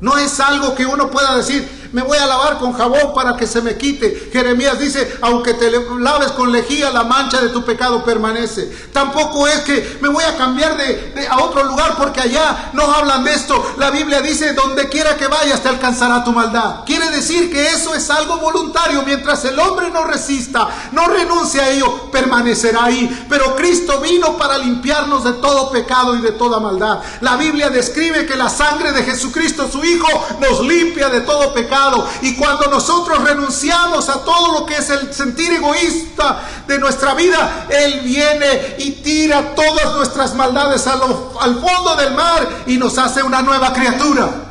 No 0.01 0.17
es 0.17 0.39
algo 0.39 0.73
que 0.73 0.85
uno 0.85 1.11
pueda 1.11 1.37
decir, 1.37 1.89
me 1.93 2.01
voy 2.01 2.17
a 2.17 2.25
lavar 2.25 2.57
con 2.57 2.73
jabón 2.73 3.13
para 3.13 3.35
que 3.35 3.45
se 3.45 3.61
me 3.61 3.77
quite. 3.77 4.29
Jeremías 4.31 4.79
dice, 4.79 5.19
aunque 5.21 5.53
te 5.53 5.69
laves 5.99 6.31
con 6.31 6.51
lejía, 6.51 6.89
la 6.89 7.03
mancha 7.03 7.41
de 7.41 7.49
tu 7.49 7.63
pecado 7.63 8.03
permanece. 8.03 8.71
Tampoco 8.91 9.47
es 9.47 9.59
que 9.59 9.99
me 10.01 10.09
voy 10.09 10.23
a 10.23 10.37
cambiar 10.37 10.77
de, 10.77 11.27
a 11.29 11.37
otro 11.39 11.63
lugar 11.63 11.95
porque 11.97 12.21
allá 12.21 12.71
no 12.73 12.83
hablan 12.91 13.23
de 13.23 13.33
esto. 13.33 13.73
La 13.77 13.91
Biblia 13.91 14.21
dice, 14.21 14.53
donde 14.53 14.89
quiera 14.89 15.17
que 15.17 15.27
vayas 15.27 15.61
te 15.61 15.69
alcanzará 15.69 16.23
tu 16.23 16.31
maldad. 16.31 16.83
Decir 17.11 17.51
que 17.51 17.67
eso 17.67 17.93
es 17.93 18.09
algo 18.09 18.37
voluntario. 18.37 19.03
Mientras 19.03 19.45
el 19.45 19.59
hombre 19.59 19.89
no 19.91 20.05
resista, 20.05 20.67
no 20.91 21.07
renuncie 21.07 21.61
a 21.61 21.69
ello, 21.69 22.09
permanecerá 22.11 22.85
ahí. 22.85 23.25
Pero 23.29 23.55
Cristo 23.55 23.99
vino 23.99 24.37
para 24.37 24.57
limpiarnos 24.57 25.23
de 25.23 25.33
todo 25.33 25.69
pecado 25.69 26.15
y 26.15 26.21
de 26.21 26.31
toda 26.31 26.59
maldad. 26.59 26.99
La 27.21 27.35
Biblia 27.35 27.69
describe 27.69 28.25
que 28.25 28.35
la 28.35 28.49
sangre 28.49 28.91
de 28.91 29.03
Jesucristo, 29.03 29.69
su 29.71 29.83
Hijo, 29.83 30.07
nos 30.39 30.61
limpia 30.61 31.09
de 31.09 31.21
todo 31.21 31.53
pecado 31.53 32.07
y 32.21 32.35
cuando 32.35 32.67
nosotros 32.67 33.23
renunciamos 33.23 34.09
a 34.09 34.23
todo 34.23 34.59
lo 34.59 34.65
que 34.65 34.77
es 34.77 34.89
el 34.89 35.13
sentir 35.13 35.51
egoísta 35.51 36.41
de 36.67 36.79
nuestra 36.79 37.13
vida, 37.13 37.67
Él 37.69 38.01
viene 38.01 38.75
y 38.79 38.91
tira 39.03 39.53
todas 39.55 39.95
nuestras 39.95 40.33
maldades 40.35 40.87
al, 40.87 41.01
al 41.39 41.59
fondo 41.59 41.95
del 41.97 42.13
mar 42.13 42.63
y 42.65 42.77
nos 42.77 42.97
hace 42.97 43.23
una 43.23 43.41
nueva 43.41 43.73
criatura. 43.73 44.50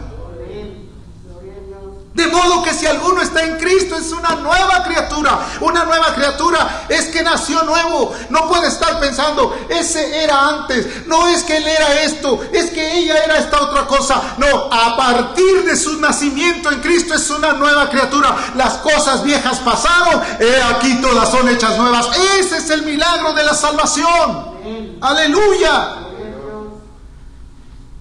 De 2.20 2.26
modo 2.26 2.62
que 2.62 2.74
si 2.74 2.86
alguno 2.86 3.22
está 3.22 3.42
en 3.42 3.56
Cristo 3.56 3.96
es 3.96 4.12
una 4.12 4.34
nueva 4.34 4.84
criatura. 4.84 5.38
Una 5.60 5.86
nueva 5.86 6.14
criatura 6.14 6.84
es 6.86 7.06
que 7.06 7.22
nació 7.22 7.62
nuevo. 7.62 8.14
No 8.28 8.46
puede 8.46 8.68
estar 8.68 9.00
pensando, 9.00 9.56
ese 9.70 10.22
era 10.22 10.48
antes. 10.48 11.06
No 11.06 11.28
es 11.28 11.42
que 11.44 11.56
él 11.56 11.66
era 11.66 12.02
esto, 12.02 12.42
es 12.52 12.72
que 12.72 12.98
ella 12.98 13.24
era 13.24 13.38
esta 13.38 13.62
otra 13.62 13.86
cosa. 13.86 14.34
No, 14.36 14.68
a 14.70 14.98
partir 14.98 15.64
de 15.64 15.74
su 15.74 15.98
nacimiento 15.98 16.70
en 16.70 16.80
Cristo 16.80 17.14
es 17.14 17.30
una 17.30 17.54
nueva 17.54 17.88
criatura. 17.88 18.36
Las 18.54 18.74
cosas 18.74 19.22
viejas 19.22 19.58
pasaron, 19.60 20.20
he 20.40 20.62
aquí 20.62 21.00
todas 21.00 21.30
son 21.30 21.48
hechas 21.48 21.78
nuevas. 21.78 22.06
Ese 22.38 22.58
es 22.58 22.68
el 22.68 22.82
milagro 22.82 23.32
de 23.32 23.44
la 23.44 23.54
salvación. 23.54 24.98
Aleluya. 25.00 26.09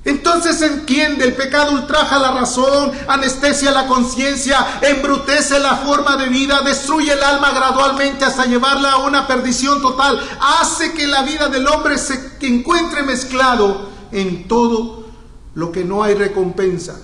Entonces 0.05 0.61
entiende, 0.61 1.25
el 1.25 1.35
pecado 1.35 1.73
ultraja 1.73 2.19
la 2.19 2.31
razón, 2.31 2.91
anestesia 3.07 3.71
la 3.71 3.85
conciencia, 3.85 4.79
embrutece 4.81 5.59
la 5.59 5.75
forma 5.75 6.15
de 6.15 6.29
vida, 6.29 6.61
destruye 6.61 7.11
el 7.11 7.21
alma 7.21 7.51
gradualmente 7.51 8.23
hasta 8.23 8.45
llevarla 8.45 8.93
a 8.93 8.97
una 8.99 9.27
perdición 9.27 9.81
total, 9.81 10.19
hace 10.39 10.93
que 10.93 11.05
la 11.05 11.23
vida 11.23 11.49
del 11.49 11.67
hombre 11.67 11.97
se 11.97 12.37
encuentre 12.41 13.03
mezclado 13.03 13.89
en 14.11 14.47
todo 14.47 15.05
lo 15.53 15.71
que 15.71 15.83
no 15.83 16.01
hay 16.01 16.13
recompensa. 16.13 16.97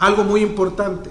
Algo 0.00 0.24
muy 0.24 0.42
importante, 0.42 1.08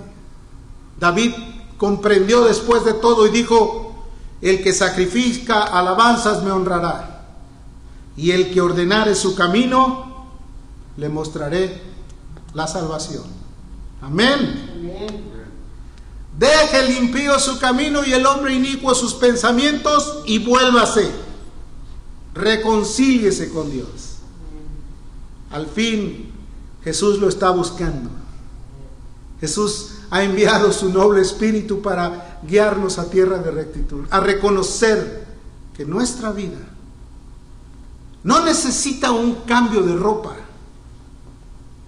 David 0.99 1.33
comprendió 1.77 2.43
después 2.43 2.83
de 2.83 2.93
todo 2.93 3.25
y 3.27 3.29
dijo, 3.29 3.95
el 4.41 4.61
que 4.61 4.73
sacrifica 4.73 5.63
alabanzas 5.63 6.43
me 6.43 6.51
honrará 6.51 7.12
y 8.15 8.31
el 8.31 8.51
que 8.51 8.61
ordenare 8.61 9.15
su 9.15 9.35
camino, 9.35 10.27
le 10.97 11.09
mostraré 11.09 11.81
la 12.53 12.67
salvación. 12.67 13.23
Amén. 14.01 14.71
Deje 16.37 16.79
el 16.79 16.97
impío 16.97 17.39
su 17.39 17.59
camino 17.59 18.03
y 18.05 18.13
el 18.13 18.25
hombre 18.25 18.53
inicuo 18.53 18.93
sus 18.95 19.13
pensamientos 19.13 20.21
y 20.25 20.39
vuélvase. 20.39 21.11
Reconcíliese 22.33 23.49
con 23.51 23.71
Dios. 23.71 24.17
Al 25.51 25.67
fin 25.67 26.31
Jesús 26.83 27.19
lo 27.19 27.29
está 27.29 27.51
buscando. 27.51 28.09
Jesús 29.39 29.95
ha 30.09 30.23
enviado 30.23 30.71
su 30.71 30.89
noble 30.89 31.21
espíritu 31.21 31.81
para 31.81 32.39
guiarnos 32.43 32.97
a 32.97 33.09
tierra 33.09 33.39
de 33.39 33.51
rectitud, 33.51 34.05
a 34.09 34.19
reconocer 34.19 35.25
que 35.75 35.85
nuestra 35.85 36.31
vida 36.31 36.72
no 38.23 38.45
necesita 38.45 39.11
un 39.11 39.35
cambio 39.45 39.81
de 39.81 39.95
ropa, 39.95 40.35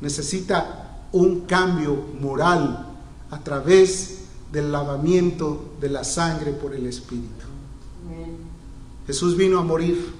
necesita 0.02 1.08
un 1.12 1.42
cambio 1.42 1.96
moral 2.20 2.88
a 3.32 3.40
través 3.40 4.20
del 4.52 4.72
lavamiento 4.72 5.76
de 5.80 5.90
la 5.90 6.04
sangre 6.04 6.52
por 6.52 6.74
el 6.74 6.86
Espíritu. 6.86 7.46
Jesús 9.08 9.38
vino 9.38 9.60
a 9.60 9.64
morir. 9.64 10.14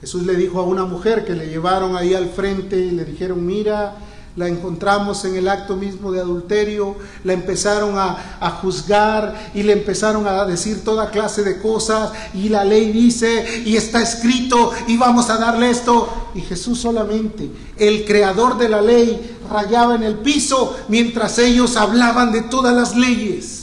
Jesús 0.00 0.24
le 0.24 0.34
dijo 0.34 0.60
a 0.60 0.64
una 0.64 0.84
mujer 0.84 1.24
que 1.24 1.34
le 1.34 1.48
llevaron 1.48 1.96
ahí 1.96 2.14
al 2.14 2.30
frente 2.30 2.78
y 2.78 2.90
le 2.90 3.04
dijeron, 3.04 3.44
mira, 3.44 3.96
la 4.36 4.46
encontramos 4.46 5.24
en 5.24 5.34
el 5.34 5.48
acto 5.48 5.76
mismo 5.76 6.12
de 6.12 6.20
adulterio, 6.20 6.96
la 7.24 7.32
empezaron 7.32 7.98
a, 7.98 8.38
a, 8.40 8.50
juzgar 8.50 9.50
y 9.54 9.62
le 9.62 9.72
empezaron 9.72 10.26
a 10.26 10.44
decir 10.44 10.84
toda 10.84 11.10
clase 11.10 11.42
de 11.42 11.60
cosas 11.60 12.12
y 12.32 12.48
la 12.48 12.64
ley 12.64 12.92
dice 12.92 13.62
y 13.66 13.76
está 13.76 14.00
escrito 14.00 14.72
y 14.86 14.96
vamos 14.96 15.30
a 15.30 15.36
darle 15.36 15.70
esto. 15.70 16.08
Y 16.34 16.42
Jesús 16.42 16.80
solamente, 16.80 17.50
el 17.76 18.04
creador 18.04 18.56
de 18.56 18.68
la 18.68 18.80
ley, 18.80 19.38
rayaba 19.50 19.96
en 19.96 20.04
el 20.04 20.14
piso 20.18 20.76
mientras 20.88 21.38
ellos 21.38 21.76
hablaban 21.76 22.30
de 22.30 22.42
todas 22.42 22.74
las 22.74 22.94
leyes. 22.94 23.60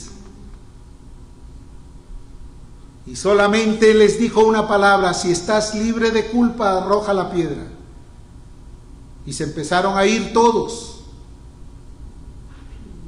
Y 3.06 3.16
solamente 3.16 3.94
les 3.94 4.18
dijo 4.18 4.44
una 4.44 4.68
palabra, 4.68 5.14
si 5.14 5.30
estás 5.30 5.74
libre 5.74 6.10
de 6.10 6.26
culpa, 6.26 6.76
arroja 6.76 7.14
la 7.14 7.30
piedra. 7.30 7.77
Y 9.26 9.32
se 9.32 9.44
empezaron 9.44 9.98
a 9.98 10.06
ir 10.06 10.32
todos, 10.32 11.00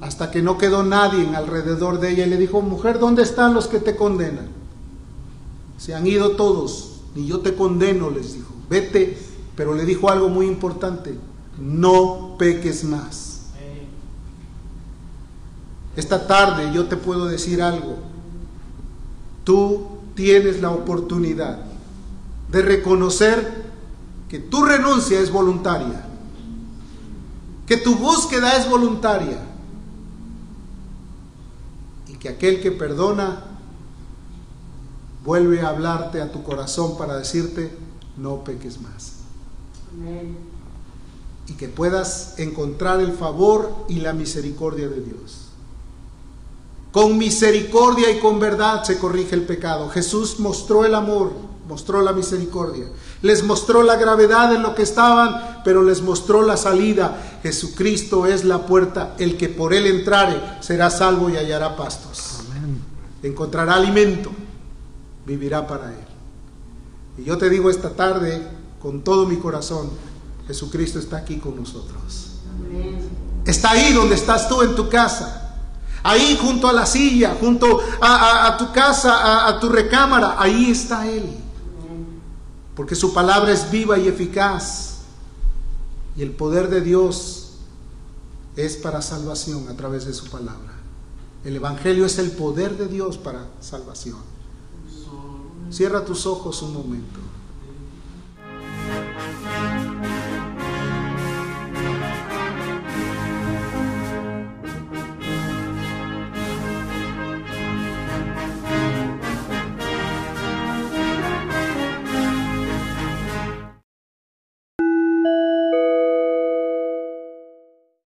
hasta 0.00 0.30
que 0.30 0.42
no 0.42 0.58
quedó 0.58 0.82
nadie 0.82 1.34
alrededor 1.34 2.00
de 2.00 2.11
ella. 2.11 2.26
Y 2.26 2.30
le 2.30 2.36
dijo, 2.36 2.61
mujer, 2.61 2.98
¿dónde 2.98 3.22
están 3.22 3.54
los 3.54 3.66
que 3.66 3.80
te 3.80 3.96
condenan? 3.96 4.48
Se 5.78 5.94
han 5.94 6.06
ido 6.06 6.32
todos, 6.32 7.00
y 7.14 7.26
yo 7.26 7.40
te 7.40 7.54
condeno, 7.54 8.11
les 8.11 8.34
dijo, 8.34 8.52
vete. 8.68 9.18
Pero 9.56 9.74
le 9.74 9.84
dijo 9.84 10.08
algo 10.08 10.28
muy 10.28 10.46
importante, 10.46 11.18
no 11.58 12.36
peques 12.38 12.84
más. 12.84 13.30
Esta 15.96 16.26
tarde 16.26 16.70
yo 16.72 16.86
te 16.86 16.96
puedo 16.96 17.26
decir 17.26 17.61
algo. 17.61 17.96
Tú 19.44 19.86
tienes 20.14 20.62
la 20.62 20.70
oportunidad 20.70 21.58
de 22.50 22.62
reconocer 22.62 23.70
que 24.31 24.39
tu 24.39 24.64
renuncia 24.64 25.20
es 25.20 25.31
voluntaria 25.31 26.07
que 27.70 27.76
tu 27.76 27.95
búsqueda 27.95 28.57
es 28.57 28.68
voluntaria 28.68 29.39
y 32.09 32.14
que 32.14 32.28
aquel 32.28 32.61
que 32.61 32.72
perdona 32.72 33.45
vuelve 35.24 35.61
a 35.61 35.68
hablarte 35.68 36.20
a 36.20 36.33
tu 36.33 36.43
corazón 36.43 36.99
para 36.99 37.16
decirte, 37.16 37.70
no 38.16 38.43
peques 38.43 38.81
más. 38.81 39.18
Amén. 39.93 40.37
Y 41.47 41.53
que 41.53 41.68
puedas 41.68 42.41
encontrar 42.41 42.99
el 42.99 43.12
favor 43.12 43.72
y 43.89 44.01
la 44.01 44.14
misericordia 44.14 44.89
de 44.89 45.03
Dios. 45.03 45.51
Con 46.91 47.18
misericordia 47.18 48.11
y 48.11 48.18
con 48.18 48.41
verdad 48.41 48.83
se 48.83 48.99
corrige 48.99 49.37
el 49.37 49.47
pecado. 49.47 49.91
Jesús 49.91 50.41
mostró 50.41 50.85
el 50.85 50.97
amor, 50.97 51.31
mostró 51.68 52.03
la 52.03 52.12
misericordia. 52.12 52.87
Les 53.23 53.43
mostró 53.43 53.83
la 53.83 53.97
gravedad 53.97 54.55
en 54.55 54.62
lo 54.62 54.75
que 54.75 54.83
estaban, 54.83 55.61
pero 55.62 55.83
les 55.83 56.01
mostró 56.01 56.43
la 56.43 56.57
salida. 56.57 57.39
Jesucristo 57.43 58.25
es 58.25 58.45
la 58.45 58.64
puerta. 58.64 59.14
El 59.18 59.37
que 59.37 59.51
por 59.51 59.75
él 59.75 59.87
entrare 59.87 60.41
será 60.61 60.89
salvo 60.89 61.29
y 61.29 61.37
hallará 61.37 61.77
pastos. 61.77 62.41
Amén. 62.51 62.81
Encontrará 63.23 63.75
alimento, 63.75 64.31
vivirá 65.27 65.66
para 65.66 65.91
él. 65.91 66.07
Y 67.18 67.25
yo 67.25 67.37
te 67.37 67.51
digo 67.51 67.68
esta 67.68 67.91
tarde, 67.91 68.43
con 68.81 69.03
todo 69.03 69.27
mi 69.27 69.37
corazón, 69.37 69.91
Jesucristo 70.47 70.99
está 70.99 71.18
aquí 71.18 71.37
con 71.37 71.57
nosotros. 71.57 72.39
Amén. 72.59 73.01
Está 73.45 73.73
ahí 73.73 73.93
donde 73.93 74.14
estás 74.14 74.49
tú 74.49 74.62
en 74.62 74.75
tu 74.75 74.89
casa. 74.89 75.59
Ahí 76.03 76.39
junto 76.41 76.66
a 76.66 76.73
la 76.73 76.87
silla, 76.87 77.37
junto 77.39 77.81
a, 78.01 78.07
a, 78.07 78.47
a 78.47 78.57
tu 78.57 78.73
casa, 78.73 79.18
a, 79.18 79.49
a 79.49 79.61
tu 79.61 79.68
recámara, 79.68 80.37
ahí 80.39 80.71
está 80.71 81.07
Él 81.07 81.39
porque 82.81 82.95
su 82.95 83.12
palabra 83.12 83.53
es 83.53 83.70
viva 83.70 83.99
y 83.99 84.09
eficaz. 84.09 85.01
Y 86.16 86.22
el 86.22 86.31
poder 86.31 86.70
de 86.70 86.81
Dios 86.81 87.51
es 88.57 88.78
para 88.78 89.03
salvación 89.03 89.68
a 89.68 89.76
través 89.76 90.07
de 90.07 90.14
su 90.14 90.31
palabra. 90.31 90.81
El 91.45 91.57
Evangelio 91.57 92.07
es 92.07 92.18
el 92.18 92.31
poder 92.31 92.78
de 92.78 92.89
Dios 92.89 93.18
para 93.18 93.51
salvación. 93.61 94.16
Cierra 95.70 96.07
tus 96.07 96.24
ojos 96.24 96.62
un 96.62 96.72
momento. 96.72 97.20